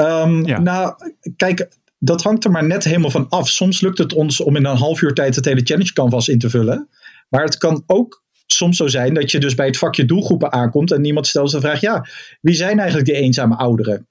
[0.00, 0.60] Um, ja.
[0.60, 0.94] Nou,
[1.36, 3.48] kijk, dat hangt er maar net helemaal van af.
[3.48, 6.38] Soms lukt het ons om in een half uur tijd het hele challenge canvas in
[6.38, 6.88] te vullen.
[7.28, 10.92] Maar het kan ook soms zo zijn dat je dus bij het vakje doelgroepen aankomt
[10.92, 12.06] en iemand stelt de vraag: ja,
[12.40, 14.08] wie zijn eigenlijk die eenzame ouderen?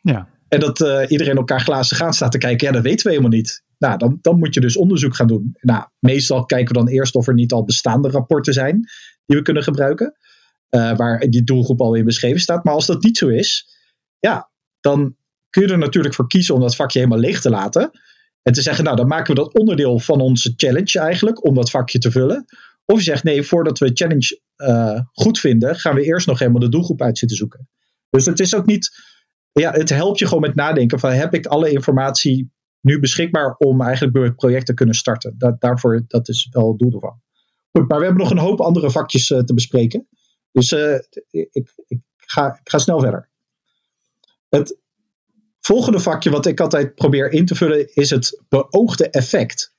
[0.00, 0.28] Ja.
[0.48, 3.38] En dat uh, iedereen elkaar glazen gaan staat te kijken, ja, dat weten we helemaal
[3.38, 3.62] niet.
[3.78, 5.56] Nou, dan, dan moet je dus onderzoek gaan doen.
[5.60, 8.88] Nou, meestal kijken we dan eerst of er niet al bestaande rapporten zijn
[9.26, 10.16] die we kunnen gebruiken,
[10.70, 12.64] uh, waar die doelgroep al in beschreven staat.
[12.64, 13.68] Maar als dat niet zo is,
[14.18, 14.50] ja,
[14.84, 15.16] dan
[15.50, 17.90] kun je er natuurlijk voor kiezen om dat vakje helemaal leeg te laten.
[18.42, 21.70] En te zeggen, nou dan maken we dat onderdeel van onze challenge eigenlijk, om dat
[21.70, 22.44] vakje te vullen.
[22.84, 26.60] Of je zegt, nee, voordat we challenge uh, goed vinden, gaan we eerst nog helemaal
[26.60, 27.68] de doelgroep uit zitten zoeken.
[28.10, 28.90] Dus het is ook niet,
[29.52, 33.80] ja, het helpt je gewoon met nadenken van, heb ik alle informatie nu beschikbaar om
[33.80, 35.34] eigenlijk het project te kunnen starten?
[35.38, 37.20] Dat, daarvoor, dat is wel het doel ervan.
[37.72, 40.08] Goed, maar we hebben nog een hoop andere vakjes uh, te bespreken.
[40.52, 40.94] Dus uh,
[41.30, 43.32] ik, ik, ga, ik ga snel verder.
[44.54, 44.76] Het
[45.60, 49.74] volgende vakje wat ik altijd probeer in te vullen is het beoogde effect.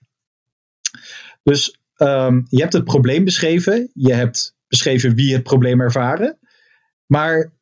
[1.44, 6.40] Dus um, je hebt het probleem beschreven, je hebt beschreven wie het probleem ervaren,
[7.06, 7.54] maar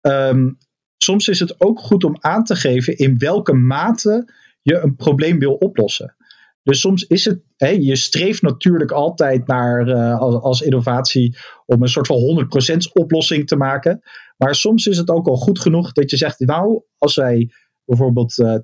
[0.00, 0.58] um,
[0.96, 5.38] soms is het ook goed om aan te geven in welke mate je een probleem
[5.38, 6.16] wil oplossen.
[6.62, 11.88] Dus soms is het, hè, je streeft natuurlijk altijd naar uh, als, innovatie om een
[11.88, 14.00] soort van 100% oplossing te maken.
[14.36, 17.50] Maar soms is het ook al goed genoeg dat je zegt, nou, als wij
[17.84, 18.60] bijvoorbeeld uh, eh,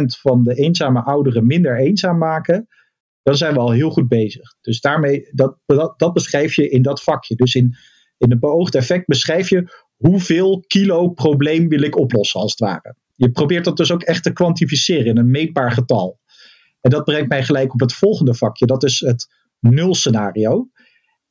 [0.00, 2.66] 20% van de eenzame ouderen minder eenzaam maken,
[3.22, 4.54] dan zijn we al heel goed bezig.
[4.60, 7.34] Dus daarmee, dat, dat, dat beschrijf je in dat vakje.
[7.34, 7.76] Dus in,
[8.18, 12.96] in het beoogde effect beschrijf je hoeveel kilo probleem wil ik oplossen, als het ware.
[13.14, 16.20] Je probeert dat dus ook echt te kwantificeren in een meetbaar getal.
[16.84, 19.26] En dat brengt mij gelijk op het volgende vakje, dat is het
[19.60, 20.68] nulscenario.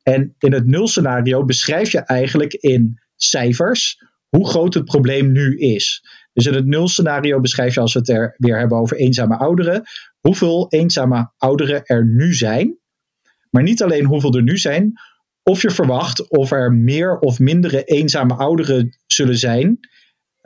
[0.03, 3.97] En in het nulscenario beschrijf je eigenlijk in cijfers
[4.29, 6.03] hoe groot het probleem nu is.
[6.33, 9.83] Dus in het nulscenario beschrijf je, als we het er weer hebben over eenzame ouderen,
[10.19, 12.77] hoeveel eenzame ouderen er nu zijn.
[13.49, 14.93] Maar niet alleen hoeveel er nu zijn,
[15.43, 19.79] of je verwacht of er meer of mindere eenzame ouderen zullen zijn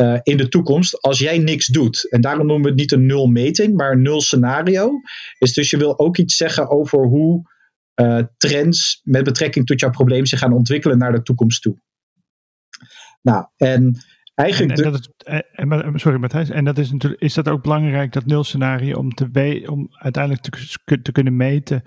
[0.01, 2.09] uh, in de toekomst als jij niks doet.
[2.09, 5.01] En daarom noemen we het niet een nulmeting, maar een nul scenario.
[5.37, 7.55] Is dus je wil ook iets zeggen over hoe
[8.01, 11.81] uh, trends met betrekking tot jouw probleem zich gaan ontwikkelen naar de toekomst toe.
[13.21, 13.97] Nou, en
[14.35, 14.77] eigenlijk.
[14.77, 15.09] En, en dat is,
[15.51, 16.49] en, sorry, Matthijs.
[16.49, 20.43] En dat is natuurlijk, is dat ook belangrijk, dat nul scenario, om, te, om uiteindelijk
[20.43, 21.83] te, te kunnen meten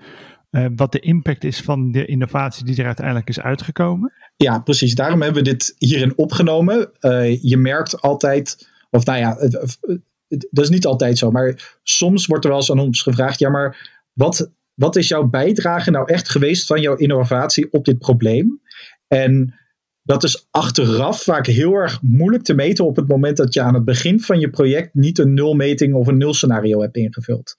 [0.51, 4.13] uh, wat de impact is van de innovatie die er uiteindelijk is uitgekomen?
[4.35, 4.95] Ja, precies.
[4.95, 6.91] Daarom hebben we dit hierin opgenomen.
[6.99, 9.79] Uh, je merkt altijd, of nou ja, het,
[10.27, 13.49] dat is niet altijd zo, maar soms wordt er wel eens aan ons gevraagd: ja,
[13.49, 18.61] maar wat, wat is jouw bijdrage nou echt geweest van jouw innovatie op dit probleem?
[19.07, 19.55] En
[20.03, 23.73] dat is achteraf vaak heel erg moeilijk te meten op het moment dat je aan
[23.73, 27.55] het begin van je project niet een nulmeting of een nulscenario hebt ingevuld.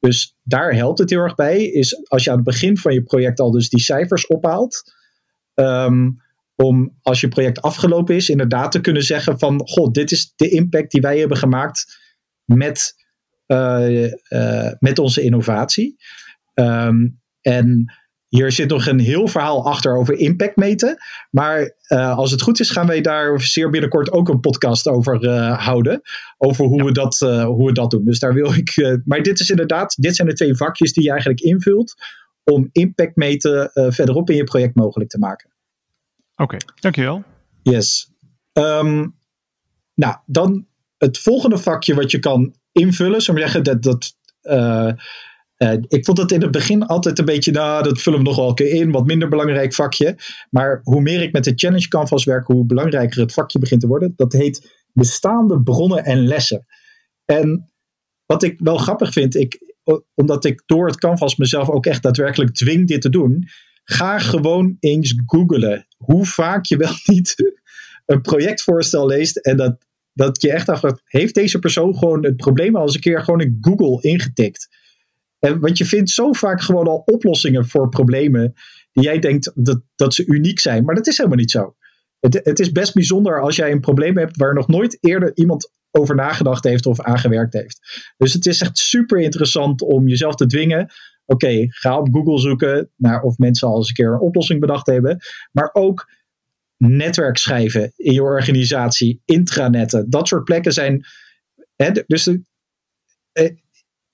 [0.00, 3.02] Dus daar helpt het heel erg bij, is als je aan het begin van je
[3.02, 4.94] project al dus die cijfers ophaalt,
[5.54, 6.22] um,
[6.54, 10.48] om als je project afgelopen is, inderdaad te kunnen zeggen van, god, dit is de
[10.48, 12.00] impact die wij hebben gemaakt
[12.44, 12.94] met,
[13.46, 15.96] uh, uh, met onze innovatie.
[16.54, 17.92] Um, en
[18.30, 20.96] hier zit nog een heel verhaal achter over impact meten.
[21.30, 25.24] Maar uh, als het goed is, gaan wij daar zeer binnenkort ook een podcast over
[25.24, 26.00] uh, houden.
[26.38, 28.04] Over hoe, we dat, uh, hoe we dat doen.
[28.04, 28.98] Dus daar wil ik.
[29.04, 31.94] maar dit is inderdaad, dit zijn de twee vakjes die je eigenlijk invult.
[32.44, 35.50] Om impact meten verderop in je project mogelijk te maken.
[36.32, 37.24] Oké, okay, dankjewel.
[37.62, 38.10] Yes.
[38.52, 39.14] Um,
[39.94, 40.66] nou, dan
[40.98, 43.18] het volgende vakje wat je kan invullen.
[43.18, 43.82] We zeggen dat.
[43.82, 44.18] dat
[45.62, 48.36] uh, ik vond het in het begin altijd een beetje, nou, dat vullen we nog
[48.36, 50.16] wel een keer in, wat minder belangrijk vakje.
[50.50, 53.86] Maar hoe meer ik met de Challenge Canvas werk, hoe belangrijker het vakje begint te
[53.86, 54.12] worden.
[54.16, 56.66] Dat heet bestaande bronnen en lessen.
[57.24, 57.70] En
[58.26, 59.74] wat ik wel grappig vind, ik,
[60.14, 63.48] omdat ik door het Canvas mezelf ook echt daadwerkelijk dwing dit te doen,
[63.84, 67.52] ga gewoon eens googlen hoe vaak je wel niet
[68.06, 72.76] een projectvoorstel leest en dat, dat je echt afvraagt, heeft deze persoon gewoon het probleem
[72.76, 74.79] al eens een keer gewoon in Google ingetikt?
[75.40, 78.54] En, want je vindt zo vaak gewoon al oplossingen voor problemen
[78.92, 80.84] die jij denkt dat, dat ze uniek zijn.
[80.84, 81.74] Maar dat is helemaal niet zo.
[82.20, 85.72] Het, het is best bijzonder als jij een probleem hebt waar nog nooit eerder iemand
[85.90, 88.12] over nagedacht heeft of aangewerkt heeft.
[88.16, 90.92] Dus het is echt super interessant om jezelf te dwingen.
[91.24, 94.86] Oké, ga op Google zoeken naar of mensen al eens een keer een oplossing bedacht
[94.86, 95.18] hebben.
[95.52, 96.12] Maar ook
[96.76, 100.10] netwerk schrijven in je organisatie, intranetten.
[100.10, 101.04] Dat soort plekken zijn.
[101.76, 102.26] Hè, dus
[103.32, 103.50] eh,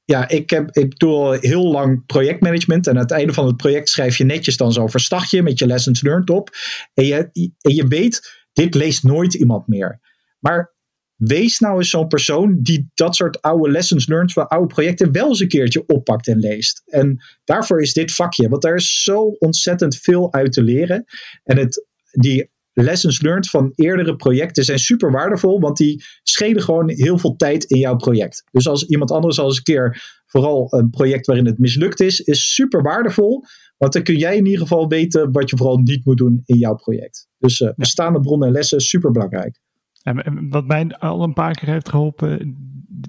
[0.07, 2.87] ja, ik, heb, ik doe al heel lang projectmanagement.
[2.87, 5.67] En aan het einde van het project schrijf je netjes dan zo'n verslagje met je
[5.67, 6.51] lessons learned op.
[6.95, 10.01] En je, en je weet, dit leest nooit iemand meer.
[10.39, 10.75] Maar
[11.17, 15.29] wees nou eens zo'n persoon die dat soort oude lessons learned van oude projecten wel
[15.29, 16.83] eens een keertje oppakt en leest.
[16.87, 21.05] En daarvoor is dit vakje, want daar is zo ontzettend veel uit te leren.
[21.45, 22.51] En het, die
[22.83, 27.65] lessons learned van eerdere projecten zijn super waardevol, want die schelen gewoon heel veel tijd
[27.65, 28.45] in jouw project.
[28.51, 32.21] Dus als iemand anders al eens een keer, vooral een project waarin het mislukt is,
[32.21, 33.45] is super waardevol,
[33.77, 36.59] want dan kun jij in ieder geval weten wat je vooral niet moet doen in
[36.59, 37.29] jouw project.
[37.39, 39.61] Dus uh, bestaande bronnen en lessen, super belangrijk.
[40.03, 42.57] En wat mij al een paar keer heeft geholpen,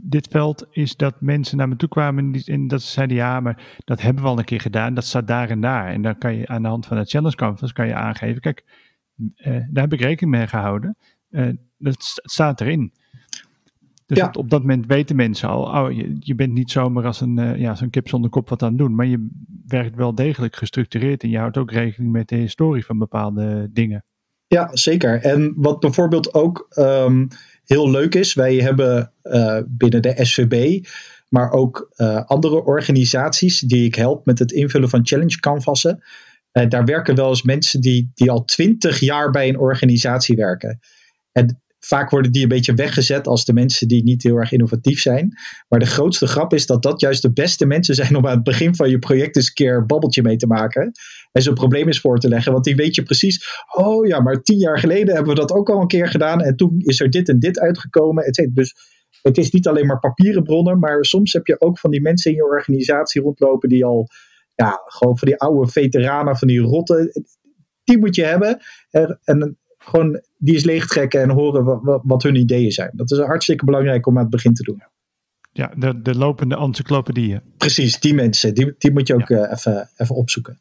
[0.02, 3.82] dit veld, is dat mensen naar me toe kwamen en dat ze zeiden, ja, maar
[3.86, 5.88] dat hebben we al een keer gedaan, dat staat daar en daar.
[5.88, 8.64] En dan kan je aan de hand van het challenge canvas kan je aangeven, kijk,
[9.44, 10.98] daar heb ik rekening mee gehouden.
[11.30, 12.94] Uh, dat staat erin.
[14.06, 17.22] Dus op, op, dat moment weten mensen al, oh, je, je bent niet zomaar als
[17.22, 19.28] een uh, ja, zo'n kip zonder kop wat aan het doen, maar je
[19.68, 24.04] werkt wel degelijk gestructureerd en je houdt ook rekening met de historie van bepaalde dingen.
[24.48, 25.22] Ja, zeker.
[25.22, 27.28] En wat bijvoorbeeld ook um,
[27.66, 30.86] heel leuk is, wij hebben uh, binnen de SVB,
[31.30, 36.04] maar ook uh, andere organisaties die ik help met het invullen van challenge canvassen.
[36.58, 40.80] Uh, daar werken wel eens mensen die, die al twintig jaar bij een organisatie werken.
[41.32, 45.02] En vaak worden die een beetje weggezet als de mensen die niet heel erg innovatief
[45.02, 45.34] zijn.
[45.68, 48.44] Maar de grootste grap is dat dat juist de beste mensen zijn om aan het
[48.44, 50.92] begin van je project eens een keer een babbeltje mee te maken.
[51.32, 52.52] En zo'n probleem eens voor te leggen.
[52.52, 55.70] Want die weet je precies, oh ja, maar tien jaar geleden hebben we dat ook
[55.70, 56.42] al een keer gedaan.
[56.42, 58.32] En toen is er dit en dit uitgekomen.
[58.54, 58.76] Dus
[59.22, 62.32] het is niet alleen maar papieren bronnen, maar soms heb je ook van die mensen
[62.32, 64.08] in je organisatie rondlopen die al
[64.58, 67.12] ja, gewoon van die oude veteranen, van die rotten,
[67.84, 68.60] die moet je hebben.
[69.24, 72.92] En gewoon die eens leegtrekken en horen wat, wat, hun ideeën zijn.
[72.94, 74.84] Dat is hartstikke belangrijk om aan het begin te doen.
[75.52, 77.42] Ja, de, de lopende encyclopedieën.
[77.58, 79.52] Precies, die mensen, die, die moet je ook ja.
[79.52, 80.60] even, even opzoeken.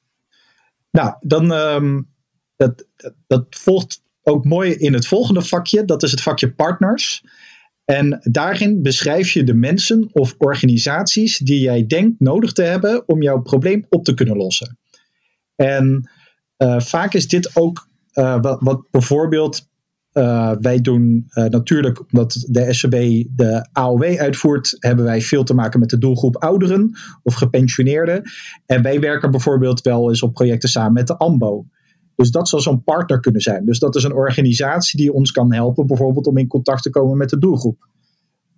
[0.91, 2.03] Nou, dan ehm,
[2.57, 5.85] dat, dat, dat volgt ook mooi in het volgende vakje.
[5.85, 7.25] Dat is het vakje partners.
[7.87, 13.23] En daarin beschrijf je de mensen of organisaties die jij denkt nodig te hebben om
[13.23, 14.79] jouw probleem op te kunnen lossen.
[15.55, 16.11] En
[16.59, 19.69] uh, vaak is dit ook uh, wat, bijvoorbeeld
[20.13, 25.81] uh, wij doen natuurlijk, omdat de SCB de AOW uitvoert, hebben wij veel te maken
[25.81, 28.23] met de doelgroep ouderen of gepensioneerden.
[28.67, 31.67] En wij werken bijvoorbeeld wel eens op projecten samen met de AMBO.
[32.17, 33.65] Dus dat zou zo'n partner kunnen zijn.
[33.65, 37.17] Dus dat is een organisatie die ons kan helpen, bijvoorbeeld om in contact te komen
[37.17, 37.89] met de doelgroep.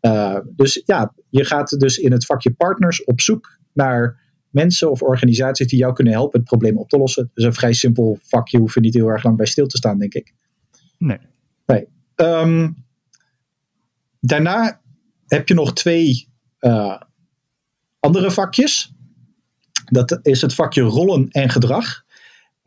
[0.01, 5.03] Uh, dus ja, je gaat dus in het vakje partners op zoek naar mensen of
[5.03, 7.31] organisaties die jou kunnen helpen het probleem op te lossen.
[7.35, 9.99] Dus een vrij simpel vakje, hoef je niet heel erg lang bij stil te staan,
[9.99, 10.35] denk ik.
[10.99, 11.19] Nee.
[11.67, 11.89] nee.
[12.17, 12.85] Um,
[14.21, 14.81] daarna
[15.27, 16.29] heb je nog twee
[16.61, 17.01] uh,
[18.01, 18.93] andere vakjes.
[19.85, 22.05] Dat is het vakje rollen en gedrag.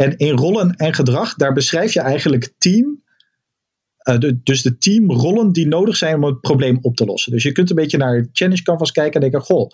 [0.01, 3.01] En in rollen en gedrag, daar beschrijf je eigenlijk team.
[4.09, 7.31] Uh, de, dus de teamrollen die nodig zijn om het probleem op te lossen.
[7.31, 9.69] Dus je kunt een beetje naar Challenge Canvas kijken en denken: Goh,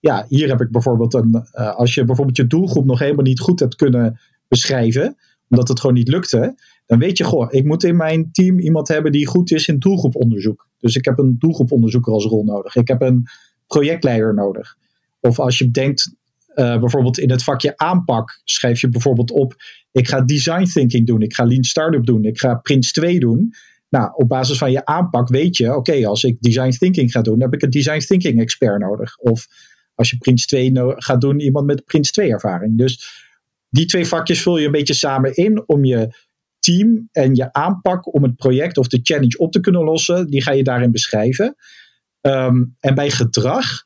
[0.00, 1.46] ja, hier heb ik bijvoorbeeld een.
[1.52, 5.16] Uh, als je bijvoorbeeld je doelgroep nog helemaal niet goed hebt kunnen beschrijven,
[5.48, 6.54] omdat het gewoon niet lukte,
[6.86, 9.78] dan weet je: Goh, ik moet in mijn team iemand hebben die goed is in
[9.78, 10.66] doelgroeponderzoek.
[10.78, 12.76] Dus ik heb een doelgroeponderzoeker als rol nodig.
[12.76, 13.26] Ik heb een
[13.66, 14.76] projectleider nodig.
[15.20, 16.14] Of als je denkt,
[16.54, 19.54] uh, bijvoorbeeld in het vakje aanpak schrijf je bijvoorbeeld op:
[19.90, 23.52] ik ga design thinking doen, ik ga lean startup doen, ik ga Prince 2 doen.
[23.88, 27.38] Nou, op basis van je aanpak weet je: oké, als ik design thinking ga doen,
[27.38, 29.16] dan heb ik een design thinking expert nodig.
[29.16, 29.46] Of
[29.94, 32.78] als je Prince 2 no gaat doen, iemand met Prince 2 ervaring.
[32.78, 33.20] Dus
[33.68, 36.14] die twee vakjes vul je een beetje samen in om je
[36.58, 40.42] team en je aanpak om het project of de challenge op te kunnen lossen, die
[40.42, 41.56] ga je daarin beschrijven.
[42.20, 43.82] Um, en bij gedrag,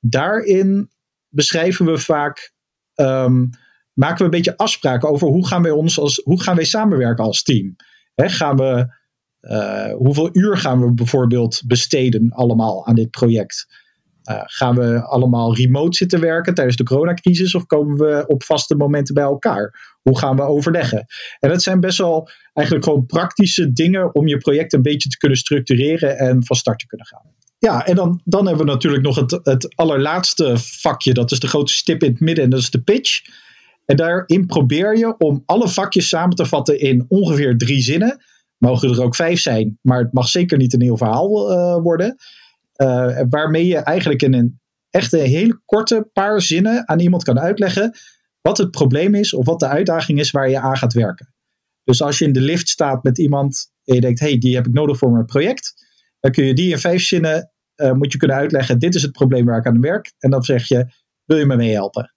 [0.00, 0.90] daarin
[1.36, 2.52] beschrijven we vaak,
[2.94, 3.50] um,
[3.92, 7.24] maken we een beetje afspraken over hoe gaan wij, ons als, hoe gaan wij samenwerken
[7.24, 7.76] als team.
[8.14, 8.94] Gaan we,
[9.40, 13.84] uh, hoeveel uur gaan we bijvoorbeeld besteden allemaal aan dit project?
[14.30, 18.74] Uh, gaan we allemaal remote zitten werken tijdens de coronacrisis of komen we op vaste
[18.74, 19.96] momenten bij elkaar?
[20.02, 21.06] Hoe gaan we overleggen?
[21.38, 25.16] En dat zijn best wel eigenlijk gewoon praktische dingen om je project een beetje te
[25.16, 27.35] kunnen structureren en van start te kunnen gaan.
[27.58, 31.14] Ja, en dan, dan hebben we natuurlijk nog het, het allerlaatste vakje.
[31.14, 33.22] Dat is de grote stip in het midden en dat is de pitch.
[33.84, 38.24] En daarin probeer je om alle vakjes samen te vatten in ongeveer drie zinnen.
[38.58, 42.16] Mogen er ook vijf zijn, maar het mag zeker niet een heel verhaal uh, worden.
[42.76, 47.96] Uh, waarmee je eigenlijk in een echt hele korte paar zinnen aan iemand kan uitleggen
[48.40, 51.34] wat het probleem is of wat de uitdaging is waar je aan gaat werken.
[51.84, 54.66] Dus als je in de lift staat met iemand en je denkt, hey, die heb
[54.66, 55.74] ik nodig voor mijn project
[56.20, 58.78] dan kun je die in vijf zinnen uh, moet je kunnen uitleggen.
[58.78, 60.12] Dit is het probleem waar ik aan werk.
[60.18, 60.86] En dan zeg je,
[61.24, 62.14] wil je me mee helpen?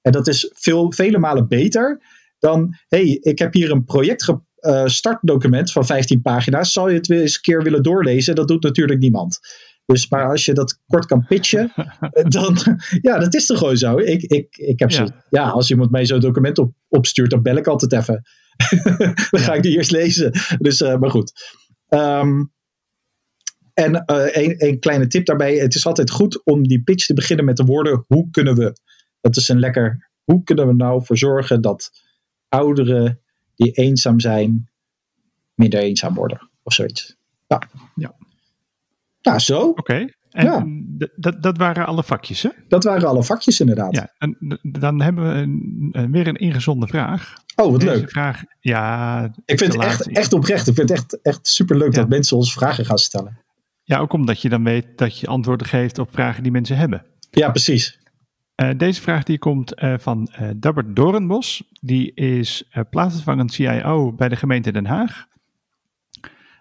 [0.00, 2.00] En dat is veel, vele malen beter
[2.40, 6.72] dan, hey, ik heb hier een project uh, startdocument van 15 pagina's.
[6.72, 8.34] Zal je het eens een keer willen doorlezen?
[8.34, 9.38] Dat doet natuurlijk niemand.
[9.86, 11.72] Dus, maar als je dat kort kan pitchen,
[12.28, 12.56] dan,
[13.02, 13.98] ja, dat is toch gewoon zo.
[13.98, 14.96] Ik, ik, ik heb ja.
[14.96, 18.22] Zo, ja, als iemand mij zo'n document op, opstuurt, dan bel ik altijd even.
[19.30, 20.32] dan ga ik die eerst lezen.
[20.58, 21.32] Dus, uh, maar goed.
[21.88, 22.52] Um,
[23.80, 27.14] en uh, een, een, kleine tip daarbij: het is altijd goed om die pitch te
[27.14, 28.76] beginnen met de woorden: hoe kunnen we?
[29.20, 30.08] Dat is een lekker.
[30.24, 31.90] Hoe kunnen we nou voor zorgen dat
[32.48, 33.20] ouderen
[33.54, 34.70] die eenzaam zijn,
[35.54, 36.50] minder eenzaam worden?
[36.62, 37.16] Of zoiets.
[37.46, 37.62] Ja.
[37.94, 38.14] ja.
[39.22, 39.60] Nou, zo.
[39.60, 39.80] Oké.
[39.80, 40.14] Okay.
[40.30, 41.08] En ja.
[41.16, 42.50] dat, dat waren alle vakjes, hè?
[42.68, 43.94] Dat waren alle vakjes, inderdaad.
[43.94, 45.34] Ja, en dan hebben we
[45.92, 47.34] een, weer een ingezonde vraag.
[47.56, 48.10] Oh, wat Deze leuk.
[48.10, 49.24] Vraag, ja.
[49.44, 50.66] Ik vind het echt, echt oprecht.
[50.66, 52.00] Ik vind het echt, echt superleuk ja.
[52.00, 53.38] dat mensen ons vragen gaan stellen.
[53.90, 57.06] Ja, ook omdat je dan weet dat je antwoorden geeft op vragen die mensen hebben.
[57.30, 58.00] Ja, precies.
[58.56, 61.62] Uh, deze vraag die komt uh, van uh, Dabbert Doornbos.
[61.80, 65.26] Die is plaatsvervangend CIO bij de gemeente Den Haag.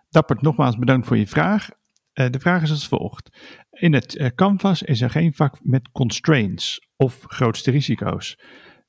[0.09, 1.69] Dabbert, nogmaals bedankt voor je vraag.
[2.13, 3.29] de vraag is als volgt.
[3.71, 8.39] In het Canvas is er geen vak met constraints of grootste risico's.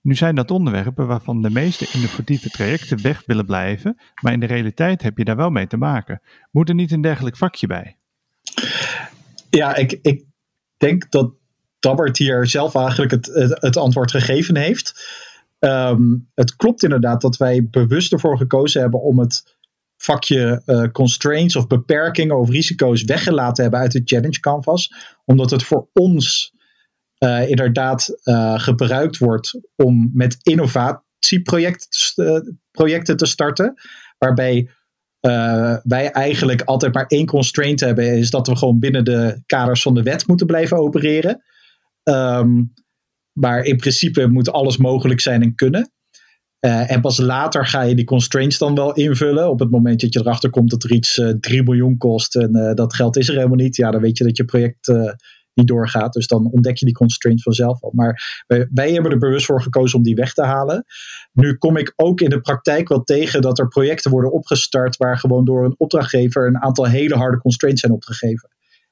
[0.02, 4.46] Nu zijn dat onderwerpen waarvan de meeste innovatieve trajecten weg willen blijven, maar in de
[4.46, 6.20] realiteit heb je daar wel mee te maken.
[6.50, 7.99] Moet er niet een dergelijk vakje bij?
[9.50, 10.24] Ja, ik, ik
[10.76, 11.32] denk dat
[11.78, 15.18] Dabbert hier zelf eigenlijk het, het, antwoord gegeven heeft.
[15.58, 19.56] Um, het klopt inderdaad dat wij bewust ervoor gekozen hebben om het
[19.96, 24.94] vakje uh, constraints of beperkingen of risico's weggelaten hebben uit de challenge canvas.
[25.24, 26.54] Omdat het voor ons
[27.18, 33.74] uh, inderdaad uh, gebruikt wordt om met innovatieprojecten te starten.
[34.18, 34.70] Waarbij
[35.20, 39.82] uh, wij eigenlijk altijd maar één constraint hebben, is dat we gewoon binnen de kaders
[39.82, 41.42] van de wet moeten blijven opereren.
[42.02, 42.72] Um,
[43.32, 45.92] maar in principe moet alles mogelijk zijn en kunnen.
[46.66, 49.50] Uh, en pas later ga je die constraints dan wel invullen.
[49.50, 52.74] Op het moment dat je erachter komt dat er iets uh, 3 miljoen kost en
[52.74, 53.76] dat geld is er helemaal niet.
[53.76, 54.92] Ja, dan weet je dat je project
[55.64, 56.12] doorgaat.
[56.12, 57.92] Dus dan ontdek je die constraint vanzelf al.
[57.94, 60.84] Maar wij, wij, hebben er bewust voor gekozen om die weg te halen.
[61.32, 65.18] Nu kom ik ook in de praktijk wel tegen dat er projecten worden opgestart waar
[65.18, 68.50] gewoon door een opdrachtgever een aantal hele harde constraints zijn opgegeven.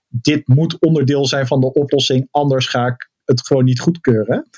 [0.09, 4.48] Dit moet onderdeel zijn van de oplossing, anders ga ik het gewoon niet goedkeuren.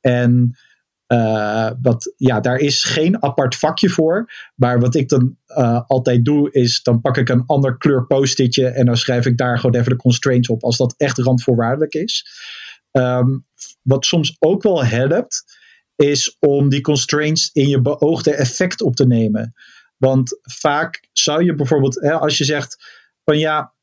[0.00, 0.56] En
[1.08, 4.32] uh, wat, ja, daar is geen apart vakje voor.
[4.54, 8.68] Maar wat ik dan uh, altijd doe, is dan pak ik een ander kleur post-itje
[8.68, 12.26] en dan schrijf ik daar gewoon even de constraints op, als dat echt randvoorwaardelijk is.
[12.92, 13.46] Um,
[13.82, 15.44] wat soms ook wel helpt,
[15.96, 19.54] is om die constraints in je beoogde effect op te nemen.
[19.96, 22.76] Want vaak zou je bijvoorbeeld, hè, als je zegt
[23.24, 23.74] van ja,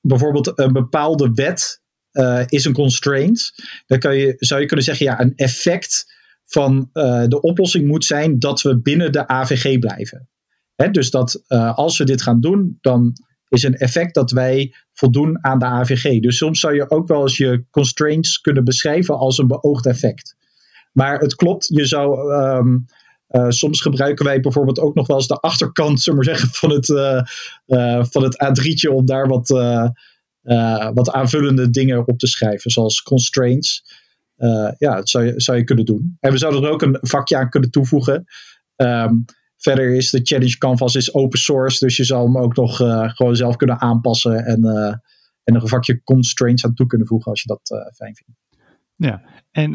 [0.00, 1.82] bijvoorbeeld een bepaalde wet
[2.18, 3.52] uh, is een constraint.
[3.86, 8.04] Dan kan je, zou je kunnen zeggen, ja, een effect van uh, de oplossing moet
[8.04, 10.28] zijn dat we binnen de AVG blijven.
[10.74, 13.12] Hè, dus dat uh, als we dit gaan doen, dan
[13.48, 16.20] is een effect dat wij voldoen aan de AVG.
[16.20, 20.36] Dus soms zou je ook wel eens je constraints kunnen beschrijven als een beoogd effect.
[20.92, 22.32] Maar het klopt, je zou.
[23.28, 26.86] Uh, soms gebruiken wij bijvoorbeeld ook nog wel eens de achterkant maar zeggen, van, het,
[28.10, 29.48] van het A3'tje om daar wat,
[30.42, 33.96] uh, wat aanvullende dingen op te schrijven, zoals constraints.
[34.38, 36.16] Uh, ja, dat zou je, zou je kunnen doen.
[36.20, 38.24] En we zouden er ook een vakje aan kunnen toevoegen.
[38.76, 39.24] Um,
[39.56, 43.08] verder is de Challenge Canvas is open source, dus je zal hem ook nog uh,
[43.08, 44.64] gewoon zelf kunnen aanpassen en,
[45.44, 48.40] en een vakje constraints aan toe kunnen voegen als je dat fijn vindt.
[48.96, 49.74] Ja, en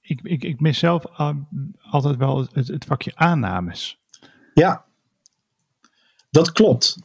[0.00, 1.04] ik, ik, ik mis zelf
[1.82, 4.00] altijd wel het, het vakje aannames.
[4.54, 4.84] Ja,
[6.30, 6.98] dat klopt.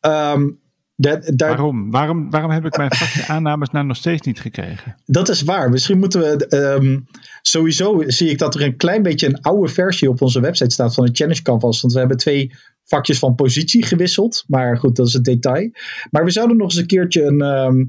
[0.00, 0.60] Um,
[0.96, 1.90] dat, daar, waarom?
[1.90, 2.30] waarom?
[2.30, 4.96] Waarom heb ik mijn vakje aannames nou nog steeds niet gekregen?
[5.04, 5.70] Dat is waar.
[5.70, 6.56] Misschien moeten we.
[6.56, 7.06] Um,
[7.42, 10.94] sowieso zie ik dat er een klein beetje een oude versie op onze website staat
[10.94, 11.80] van de Challenge Canvas.
[11.80, 12.52] Want we hebben twee
[12.84, 14.44] vakjes van positie gewisseld.
[14.46, 15.70] Maar goed, dat is een detail.
[16.10, 17.88] Maar we zouden nog eens een keertje een, um,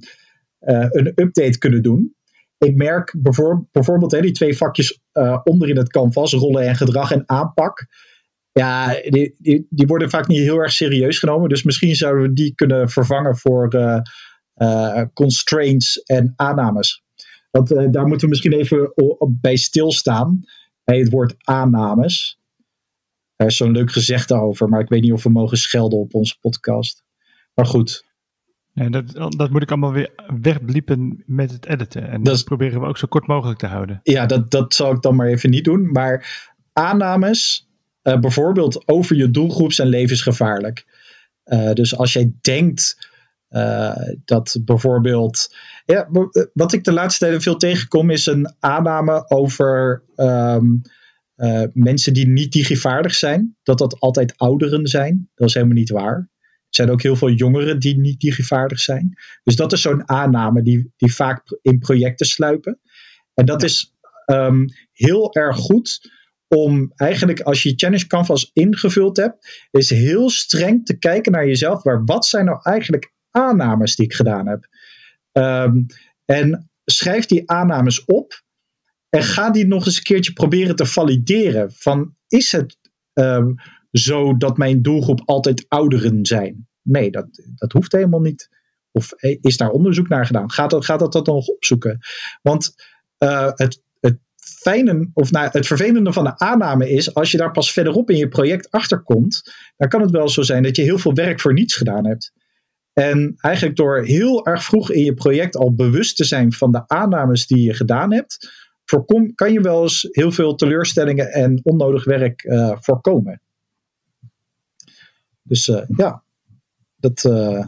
[0.61, 2.15] uh, een update kunnen doen.
[2.57, 6.75] Ik merk bijvoorbeeld, bijvoorbeeld hè, die twee vakjes uh, onder in het canvas, rollen en
[6.75, 7.87] gedrag en aanpak
[8.57, 11.49] ja, die, die, die, worden vaak niet heel erg serieus genomen.
[11.49, 13.99] Dus misschien zouden we die kunnen vervangen voor uh,
[14.55, 17.03] uh, constraints en aannames.
[17.51, 18.91] Want uh, daar moeten we misschien even
[19.41, 20.41] bij stilstaan.
[20.83, 22.39] Bij het woord aannames.
[23.35, 26.13] Er is zo'n leuk gezegde over, maar ik weet niet of we mogen schelden op
[26.13, 27.03] onze podcast.
[27.53, 28.05] Maar goed.
[28.73, 30.09] Ja, dat, dat moet ik allemaal weer
[30.41, 32.09] wegbliepen met het editen.
[32.09, 33.99] En dat, dat proberen we ook zo kort mogelijk te houden.
[34.03, 35.91] Ja, dat, dat zal ik dan maar even niet doen.
[35.91, 37.66] Maar aannames
[38.07, 40.85] uh, bijvoorbeeld over je doelgroep zijn levensgevaarlijk.
[41.45, 43.09] Uh, dus als jij denkt
[43.49, 45.55] uh, dat bijvoorbeeld.
[45.85, 46.09] Ja,
[46.53, 50.81] wat ik de laatste tijden veel tegenkom is een aanname over um,
[51.73, 53.55] mensen die niet digivaardig zijn.
[53.63, 55.29] Dat dat altijd ouderen zijn.
[55.35, 56.17] Dat is helemaal niet waar.
[56.17, 59.17] Er zijn ook heel veel jongeren die niet digivaardig zijn.
[59.43, 62.79] Dus dat is zo'n aanname die, die vaak in projecten sluipen.
[63.33, 66.11] En dat is um, heel erg goed
[66.47, 71.83] om eigenlijk als je Challenge Canvas ingevuld hebt, is heel streng te kijken naar jezelf.
[71.83, 74.67] Waar, wat zijn nou eigenlijk aannames die ik gedaan heb?
[75.31, 75.85] Um,
[76.25, 78.43] en schrijf die aannames op
[79.09, 81.71] en ga die nog eens een keertje proberen te valideren.
[81.71, 82.77] Van is het
[83.13, 83.55] um,
[83.91, 86.67] zo dat mijn doelgroep altijd ouderen zijn?
[86.81, 88.49] Nee, dat, dat hoeft helemaal niet.
[88.91, 90.51] Of is daar onderzoek naar gedaan?
[90.51, 91.99] Gaat dat, gaat dat, dat nog opzoeken?
[92.41, 92.73] Want
[93.19, 93.81] uh, het
[94.57, 98.17] fijne, of nou, het vervelende van de aanname is, als je daar pas verderop in
[98.17, 101.53] je project achterkomt, dan kan het wel zo zijn dat je heel veel werk voor
[101.53, 102.33] niets gedaan hebt.
[102.93, 106.87] En eigenlijk door heel erg vroeg in je project al bewust te zijn van de
[106.87, 108.51] aannames die je gedaan hebt,
[108.85, 113.41] voorkom, kan je wel eens heel veel teleurstellingen en onnodig werk uh, voorkomen.
[115.41, 116.23] Dus uh, ja,
[116.95, 117.67] dat uh, okay.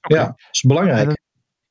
[0.00, 1.04] ja, is belangrijk.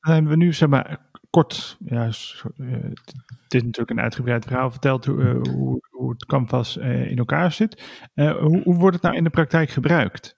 [0.00, 5.04] Dan hebben we nu zeg maar kort, ja, het is natuurlijk een uitgebreid verhaal verteld
[5.04, 7.82] hoe, uh, hoe, hoe, het canvas uh, in elkaar zit.
[8.14, 10.36] Hoe, hoe, wordt het nou in de praktijk gebruikt?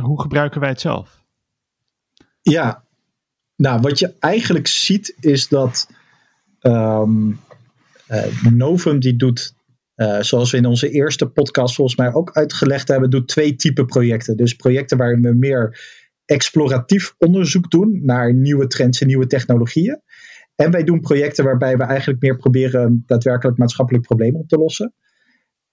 [0.00, 1.24] hoe gebruiken wij het zelf?
[2.42, 2.84] Ja,
[3.56, 5.90] nou wat je eigenlijk ziet is dat
[6.60, 7.40] um,
[8.50, 9.54] Novum die doet,
[10.20, 14.36] zoals we in onze eerste podcast volgens mij ook uitgelegd hebben, doet twee typen projecten.
[14.36, 15.78] Dus projecten waarin we meer
[16.24, 20.02] exploratief onderzoek doen naar nieuwe trends en nieuwe technologieën.
[20.54, 24.94] En wij doen projecten waarbij we eigenlijk meer proberen daadwerkelijk maatschappelijk probleem op te lossen.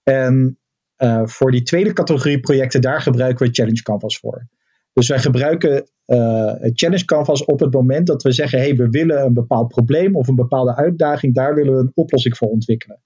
[0.02, 0.56] En
[0.98, 4.48] Uh, voor die tweede categorie projecten, daar gebruiken we Challenge Canvas voor.
[4.92, 9.24] Dus wij gebruiken uh, Challenge Canvas op het moment dat we zeggen: hey, we willen
[9.24, 13.02] een bepaald probleem of een bepaalde uitdaging, daar willen we een oplossing voor ontwikkelen.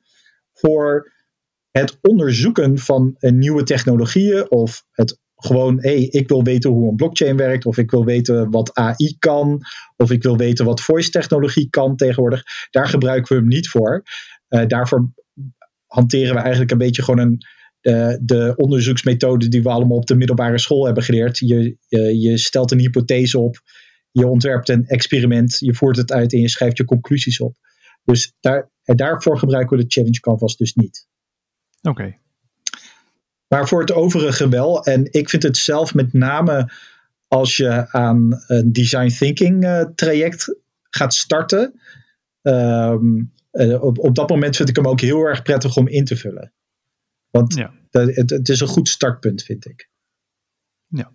[0.53, 1.13] Voor
[1.71, 6.97] het onderzoeken van nieuwe technologieën of het gewoon, hé, hey, ik wil weten hoe een
[6.97, 9.61] blockchain werkt, of ik wil weten wat AI kan,
[9.97, 12.43] of ik wil weten wat voice technologie kan tegenwoordig.
[12.71, 14.03] Daar gebruiken we hem niet voor.
[14.49, 15.13] Uh, daarvoor
[15.87, 17.39] hanteren we eigenlijk een beetje gewoon een,
[17.83, 21.39] uh, de onderzoeksmethode die we allemaal op de middelbare school hebben geleerd.
[21.39, 23.61] Je, je, je stelt een hypothese op,
[24.11, 27.57] je ontwerpt een experiment, je voert het uit en je schrijft je conclusies op.
[28.05, 31.09] Dus daar, daarvoor gebruiken we de Challenge Canvas dus niet.
[31.83, 32.19] Oké.
[33.49, 34.85] Maar voor het overige wel.
[34.85, 36.71] En ik vind het zelf met name
[37.29, 41.81] als je aan een design thinking uh, traject gaat starten.
[42.43, 46.05] Um, uh, op, op dat moment vind ik hem ook heel erg prettig om in
[46.05, 46.53] te vullen.
[47.31, 47.73] Want ja.
[47.91, 49.89] het, het is een goed startpunt, vind ik.
[50.89, 51.11] Ja.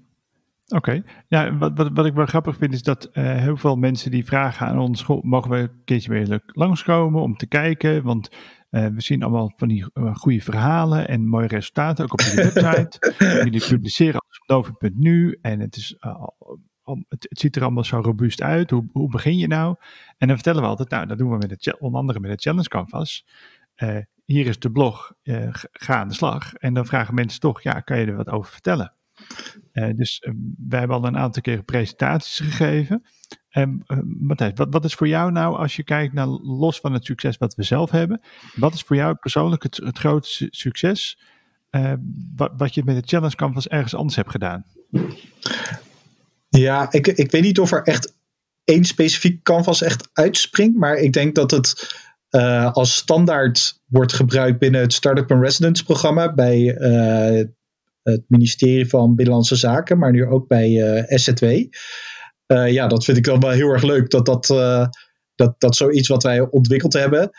[0.67, 0.75] Oké.
[0.75, 1.03] Okay.
[1.27, 4.25] Ja, wat, wat, wat ik wel grappig vind is dat uh, heel veel mensen die
[4.25, 8.03] vragen aan ons: mogen we een keertje weer langskomen om te kijken?
[8.03, 8.29] Want
[8.71, 12.51] uh, we zien allemaal van die uh, goede verhalen en mooie resultaten, ook op jullie
[12.51, 13.15] website.
[13.45, 16.27] jullie publiceren alles op Novi.nu en het, is, uh,
[16.83, 18.69] het, het, ziet er allemaal zo robuust uit.
[18.69, 19.75] Hoe, hoe, begin je nou?
[20.17, 22.41] En dan vertellen we altijd, nou, dat doen we met het, onder andere met het
[22.41, 23.25] Challenge Canvas.
[24.25, 25.13] hier is de blog,
[25.71, 26.53] ga aan de slag.
[26.53, 28.95] En dan vragen mensen toch, ja, kan je er wat over vertellen?
[29.71, 30.27] dus
[30.67, 33.03] wij hebben al een aantal keren presentaties gegeven.
[33.53, 33.83] Um,
[34.19, 37.37] Matthijs, wat, wat, is voor jou nou, als je kijkt naar los van het succes
[37.37, 38.21] wat we zelf hebben,
[38.55, 41.19] wat is voor jou persoonlijk het, grootste succes
[41.71, 41.93] uh,
[42.35, 44.65] wat, wat, je met de Challenge Canvas ergens anders hebt gedaan?
[46.49, 48.13] Ja, ik, ik weet niet of er echt
[48.63, 51.95] één specifiek canvas echt uitspringt, maar ik denk dat het
[52.29, 57.45] uh, als standaard wordt gebruikt binnen het Startup and Residence programma bij uh,
[58.03, 61.45] het ministerie van Binnenlandse Zaken, maar nu ook bij SZW.
[62.51, 64.87] Uh, ja, dat vind ik dan wel heel erg leuk dat dat, uh,
[65.35, 67.29] dat, dat zoiets wat wij ontwikkeld hebben.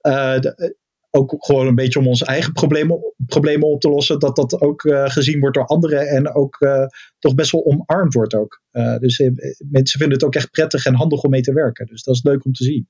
[0.00, 0.78] De,
[1.12, 4.18] ook gewoon een beetje om onze eigen problemen, problemen op te lossen.
[4.18, 6.58] Dat dat ook gezien wordt door anderen en ook
[7.18, 8.62] toch best wel omarmd wordt ook.
[9.00, 9.18] dus
[9.70, 11.86] mensen vinden het ook echt prettig en handig om mee te werken.
[11.86, 12.88] Dus dat is leuk om te zien.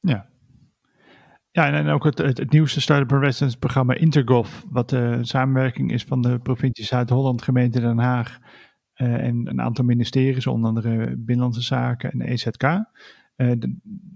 [0.00, 0.28] Ja,
[1.54, 6.22] ja, en, ook het, het, nieuwste Startup Residence programma Intergolf, wat de samenwerking is van
[6.22, 8.38] de provincie Zuid-Holland, gemeente Den Haag
[8.94, 12.62] en een aantal ministeries, onder andere Binnenlandse Zaken en EZK.
[12.62, 13.58] Uh, eh,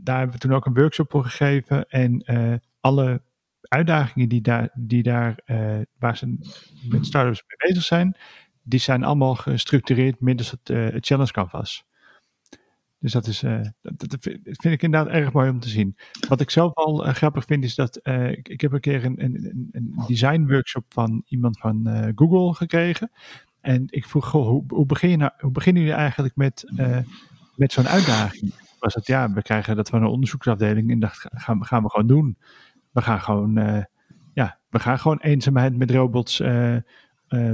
[0.02, 1.88] daar hebben we toen ook een workshop voor gegeven.
[1.88, 3.22] En uh, alle
[3.60, 5.38] uitdagingen die daar, die daar
[5.98, 6.36] waar ze
[6.88, 8.16] met startups mee bezig zijn,
[8.62, 11.86] die zijn allemaal gestructureerd middels het, het Challenge Canvas.
[13.00, 13.40] Dus dat, is,
[13.80, 15.96] dat, vind ik inderdaad erg mooi om te zien.
[16.28, 19.68] Wat ik zelf al grappig vind is dat ik, ik heb een keer een, een,
[19.72, 23.10] een design workshop van iemand van Google gekregen.
[23.60, 26.98] En ik vroeg, goh, hoe, hoe, begin je nou, hoe beginnen jullie eigenlijk met, uh,
[27.56, 28.54] met zo'n uitdaging?
[28.78, 32.06] Was het, ja, we krijgen dat van een onderzoeksafdeling en dat gaan, gaan we gewoon
[32.06, 32.36] doen.
[32.92, 33.82] We gaan gewoon, uh,
[34.34, 36.76] ja, we gaan gewoon eenzaamheid met robots uh,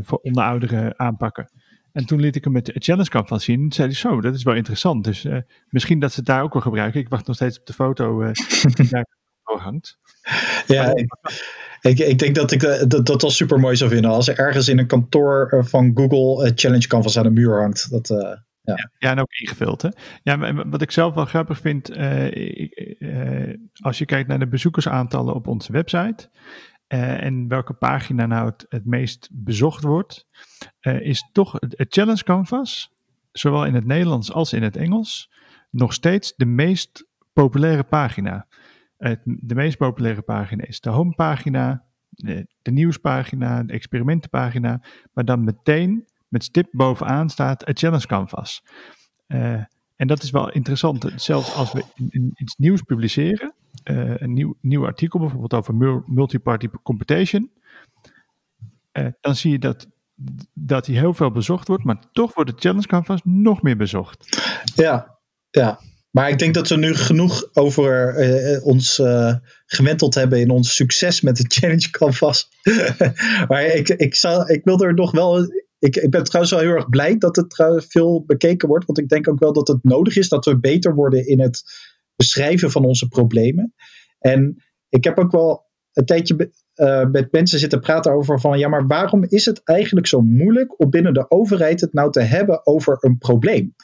[0.03, 1.51] voor onder ouderen aanpakken.
[1.93, 3.73] En toen liet ik hem met de Challenge Camp van zien.
[3.73, 5.05] zei hij, zo, dat is wel interessant.
[5.05, 5.27] Dus
[5.69, 7.01] misschien dat ze het daar ook wel gebruiken.
[7.01, 8.33] Ik wacht nog steeds op de foto
[8.75, 9.07] die daar
[9.63, 9.99] hangt.
[10.67, 10.93] Ja,
[11.89, 14.39] ik, ik denk dat ik eh, dat, dat wel super mooi zou vinden als er
[14.39, 17.91] ergens in een kantoor eh, van Google Challenge Canvas aan de muur hangt.
[17.91, 18.09] Dat,
[18.63, 18.91] ja.
[18.99, 19.83] ja, en ook ingevuld.
[19.83, 19.89] Hè?
[20.23, 21.91] Ja, wat ik zelf wel grappig vind,
[23.83, 26.31] als je kijkt naar de bezoekersaantallen op onze website
[26.87, 30.27] en welke pagina nou het, meest bezocht wordt,
[30.81, 32.91] is toch het Challenge Canvas,
[33.33, 35.31] zowel in het Nederlands als in het Engels,
[35.71, 38.47] nog steeds de meest populaire pagina.
[39.25, 44.83] De meest populaire pagina is de homepagina, de, nieuwspagina, de experimentenpagina,
[45.13, 48.63] maar dan meteen met stip bovenaan staat het Challenge Canvas.
[49.27, 49.63] Uh,
[49.97, 51.13] en dat is wel interessant.
[51.17, 56.69] Zelfs als we in, iets nieuws publiceren, uh, een nieuw, nieuw artikel bijvoorbeeld over multiparty
[56.83, 57.51] computation,
[58.93, 59.87] uh, dan zie je dat,
[60.53, 64.39] dat die heel veel bezocht wordt, maar toch wordt het Challenge Canvas nog meer bezocht.
[64.75, 65.19] Ja,
[65.51, 65.81] ja.
[66.15, 69.35] Maar ik denk dat we nu genoeg over uh, ons uh,
[69.67, 72.49] gewenteld hebben in ons succes met de Challenge Canvas.
[73.49, 75.43] maar ik, ik, zal, ik wil er nog wel.
[75.79, 78.87] Ik, ik ben trouwens wel heel erg blij dat het veel bekeken wordt.
[78.87, 81.63] Want ik denk ook wel dat het nodig is dat we beter worden in het
[82.17, 83.75] beschrijven van onze problemen.
[84.19, 84.57] En
[84.89, 86.51] ik heb ook wel een tijdje
[87.11, 90.91] met mensen zitten praten over van ja, maar waarom is het eigenlijk zo moeilijk om
[90.91, 93.75] binnen de overheid het nou te hebben over een probleem?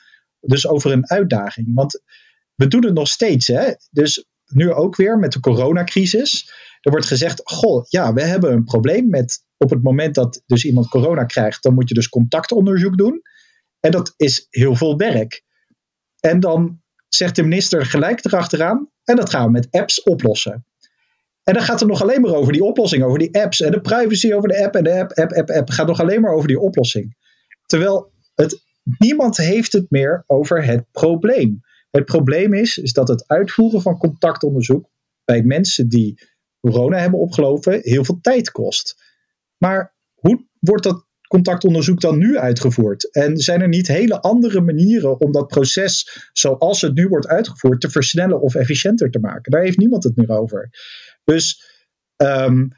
[0.41, 1.75] Dus over een uitdaging.
[1.75, 2.03] Want
[2.55, 3.47] we doen het nog steeds.
[3.47, 3.73] Hè?
[3.91, 6.53] Dus nu ook weer met de coronacrisis.
[6.81, 10.65] Er wordt gezegd: Goh, ja, we hebben een probleem met op het moment dat dus
[10.65, 13.23] iemand corona krijgt, dan moet je dus contactonderzoek doen.
[13.81, 15.45] En dat is heel veel werk.
[16.21, 20.65] En dan zegt de minister gelijk erachteraan, en dat gaan we met apps oplossen.
[21.43, 23.81] En dan gaat het nog alleen maar over die oplossing, over die apps en de
[23.81, 25.69] privacy over de app en de app, app, app, app.
[25.69, 27.17] Het gaat nog alleen maar over die oplossing.
[27.67, 28.65] Terwijl het,
[28.99, 31.61] niemand heeft het meer over het probleem.
[31.91, 34.89] Het probleem is, is dat het uitvoeren van contactonderzoek
[35.25, 36.29] bij mensen die
[36.61, 39.03] corona hebben opgelopen heel veel tijd kost.
[39.57, 43.11] Maar hoe wordt dat contactonderzoek dan nu uitgevoerd?
[43.11, 47.81] En zijn er niet hele andere manieren om dat proces zoals het nu wordt uitgevoerd
[47.81, 49.53] te versnellen of efficiënter te maken?
[49.53, 50.71] Daar heeft niemand het meer over.
[51.25, 51.63] Dus
[52.17, 52.73] um,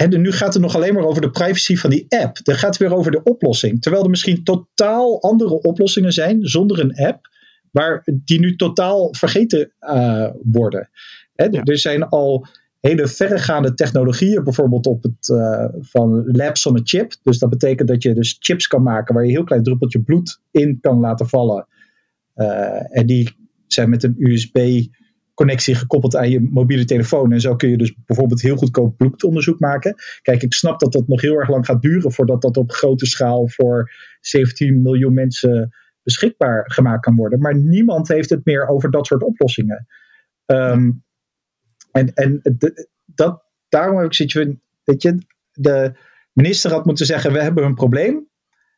[0.00, 2.38] en, nu gaat het nog alleen maar over de privacy van die app.
[2.42, 3.82] Dan gaat het weer over de oplossing.
[3.82, 7.28] Terwijl er misschien totaal andere oplossingen zijn zonder een app,
[7.70, 10.90] waar die nu totaal vergeten uh, worden.
[11.34, 11.62] Hè, ja.
[11.62, 12.46] Er zijn al
[12.80, 17.14] hele verregaande technologieën, bijvoorbeeld op het uh, van labs on a chip.
[17.22, 20.02] Dus dat betekent dat je dus chips kan maken waar je een heel klein druppeltje
[20.02, 21.66] bloed in kan laten vallen.
[22.36, 23.36] Uh, en die
[23.66, 24.86] zijn met een USB
[25.40, 27.32] connectie gekoppeld aan je mobiele telefoon.
[27.32, 29.94] En zo kun je dus bijvoorbeeld heel goedkoop bloedonderzoek maken.
[30.22, 33.06] Kijk, ik snap dat dat nog heel erg lang gaat duren voordat dat op grote
[33.06, 35.70] schaal voor 17 miljoen mensen
[36.02, 37.40] beschikbaar gemaakt kan worden.
[37.40, 39.86] Maar niemand heeft het meer over dat soort oplossingen.
[40.46, 41.04] Um,
[41.90, 42.40] en en
[43.04, 45.18] dat, daarom heb ik zoiets weet je,
[45.52, 45.92] de
[46.32, 48.28] minister had moeten zeggen, we hebben een probleem.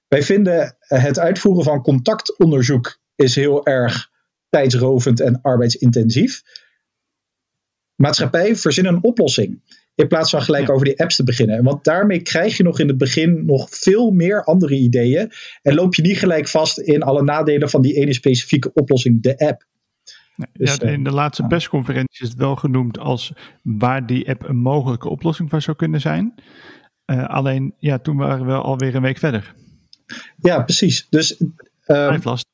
[0.08, 4.10] Wij vinden het uitvoeren van contactonderzoek is heel erg
[4.52, 6.42] tijdsrovend en arbeidsintensief.
[7.94, 9.80] Maatschappij, verzin een oplossing.
[9.94, 10.72] In plaats van gelijk ja.
[10.72, 11.64] over die apps te beginnen.
[11.64, 15.30] Want daarmee krijg je nog in het begin nog veel meer andere ideeën.
[15.62, 19.38] En loop je niet gelijk vast in alle nadelen van die ene specifieke oplossing, de
[19.38, 19.66] app.
[20.52, 23.32] Dus, ja, in de laatste persconferentie is het wel genoemd als
[23.62, 26.34] waar die app een mogelijke oplossing voor zou kunnen zijn.
[27.06, 29.54] Uh, alleen, ja, toen waren we alweer een week verder.
[30.36, 31.06] Ja, precies.
[31.10, 31.42] Dus,
[32.22, 32.46] last.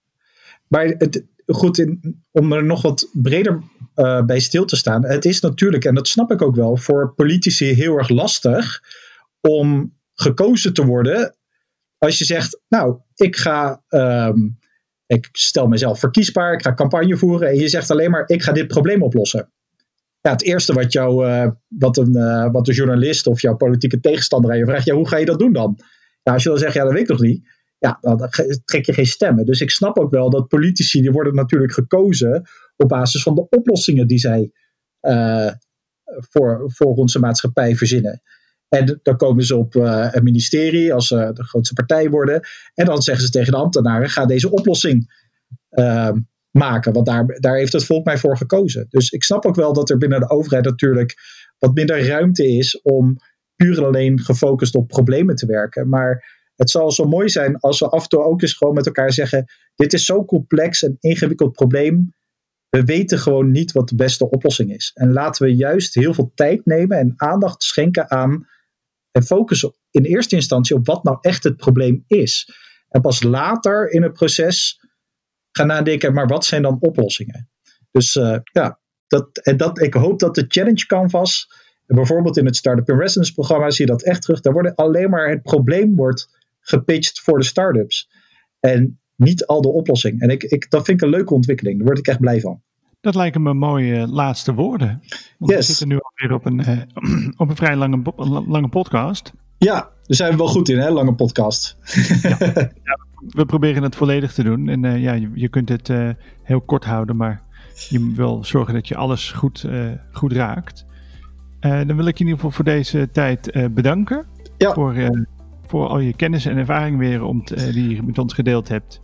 [0.69, 1.25] Maar het,
[1.55, 3.63] goed, in, om er nog wat breder
[3.97, 5.05] uh, bij stil te staan.
[5.05, 8.83] Het is natuurlijk, en dat snap ik ook wel, voor politici heel erg lastig
[9.41, 11.37] om gekozen te worden.
[11.99, 14.59] Als je zegt, nou, ik ga, um,
[15.07, 18.53] ik stel mezelf verkiesbaar, ik ga campagne voeren en je zegt alleen maar, ik ga
[18.53, 19.53] dit probleem oplossen.
[20.21, 24.01] Ja, het eerste wat, jou, uh, wat, een, uh, wat een journalist of jouw politieke
[24.01, 25.79] tegenstander aan je vraagt, ja, hoe ga je dat doen dan?
[26.23, 28.29] Ja, als je dan zegt, ja, dat weet ik nog niet ja, dan
[28.65, 29.47] trek je geen stemmen.
[29.47, 32.43] Dus ik snap ook wel dat politici, die worden natuurlijk gekozen
[32.77, 34.51] op basis van de oplossingen die zij
[35.03, 35.51] uh,
[36.05, 38.23] voor, voor onze maatschappij verzinnen.
[38.69, 42.41] En dan komen ze op uh, een ministerie als ze de grootste partij worden.
[42.75, 45.27] En dan zeggen ze tegen de ambtenaren: ga deze oplossing
[45.71, 46.11] uh,
[46.51, 46.93] maken.
[46.93, 48.87] Want daar, daar heeft het volk mij voor gekozen.
[48.91, 51.15] Dus ik snap ook wel dat er binnen de overheid natuurlijk
[51.59, 53.17] wat minder ruimte is om
[53.57, 55.89] puur en alleen gefocust op problemen te werken.
[55.89, 58.87] Maar het zal zo mooi zijn als we af en toe ook eens gewoon met
[58.87, 59.45] elkaar zeggen:
[59.75, 62.15] Dit is zo'n complex en ingewikkeld probleem.
[62.69, 64.91] We weten gewoon niet wat de beste oplossing is.
[64.95, 68.47] En laten we juist heel veel tijd nemen en aandacht schenken aan
[69.11, 72.49] en focussen in eerste instantie op wat nou echt het probleem is.
[72.89, 74.81] En pas later in het proces
[75.53, 77.51] gaan nadenken, maar wat zijn dan oplossingen?
[77.91, 81.49] Dus uh, ja, dat, en dat, ik hoop dat de Challenge Canvas,
[81.87, 84.41] bijvoorbeeld in het Startup in Residence programma zie je dat echt terug.
[84.41, 86.38] Daar wordt alleen maar het probleem wordt
[86.69, 88.11] gepitcht voor de start-ups.
[88.61, 90.21] En niet al de oplossing.
[90.21, 91.77] En ik, ik, dat vind ik een leuke ontwikkeling.
[91.77, 92.63] Daar word ik echt blij van.
[93.01, 95.03] Dat lijken me mooie laatste woorden.
[95.39, 95.57] Want yes.
[95.57, 98.03] we zitten nu alweer op een, uh, op een vrij lange,
[98.47, 99.33] lange podcast.
[99.59, 100.91] Ja, daar zijn we wel goed in, hè?
[100.91, 101.77] Lange podcast.
[102.23, 102.37] ja.
[102.85, 102.99] ja,
[103.29, 104.69] we proberen het volledig te doen.
[104.69, 106.09] En uh, ja, je, je, kunt het uh,
[106.43, 107.43] heel kort houden, maar
[107.89, 109.67] je wil zorgen dat je alles goed,
[110.13, 110.87] goed raakt.
[111.61, 114.27] dan wil ik je in ieder geval voor deze tijd bedanken.
[114.57, 114.73] Ja.
[114.73, 114.95] Voor
[115.69, 119.01] voor al je kennis en ervaring weer om uh, die je met ons gedeeld hebt.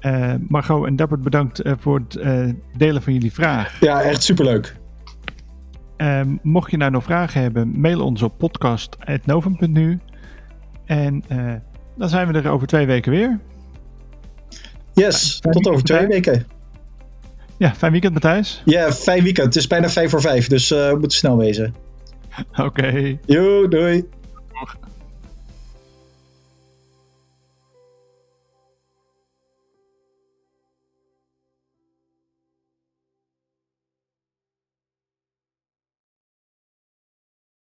[0.00, 2.20] Uh, Margot en Dappert, bedankt uh, voor het
[2.76, 3.80] delen van jullie vraag.
[3.80, 4.76] Ja, echt superleuk.
[6.42, 9.98] mocht je nou nog vragen hebben, mail ons op podcast.novum.nu.
[10.84, 11.22] En
[11.96, 13.40] dan zijn we er over twee weken weer.
[14.94, 16.46] Yes, fijn tot over twee weken.
[17.56, 18.62] Ja, fijn weekend Matthijs.
[18.64, 19.46] Ja, fijn weekend.
[19.46, 21.74] Het is bijna vijf voor vijf, dus we moeten snel wezen.
[22.50, 22.62] Oké.
[22.62, 23.18] Okay.
[23.26, 24.04] Jo, doei.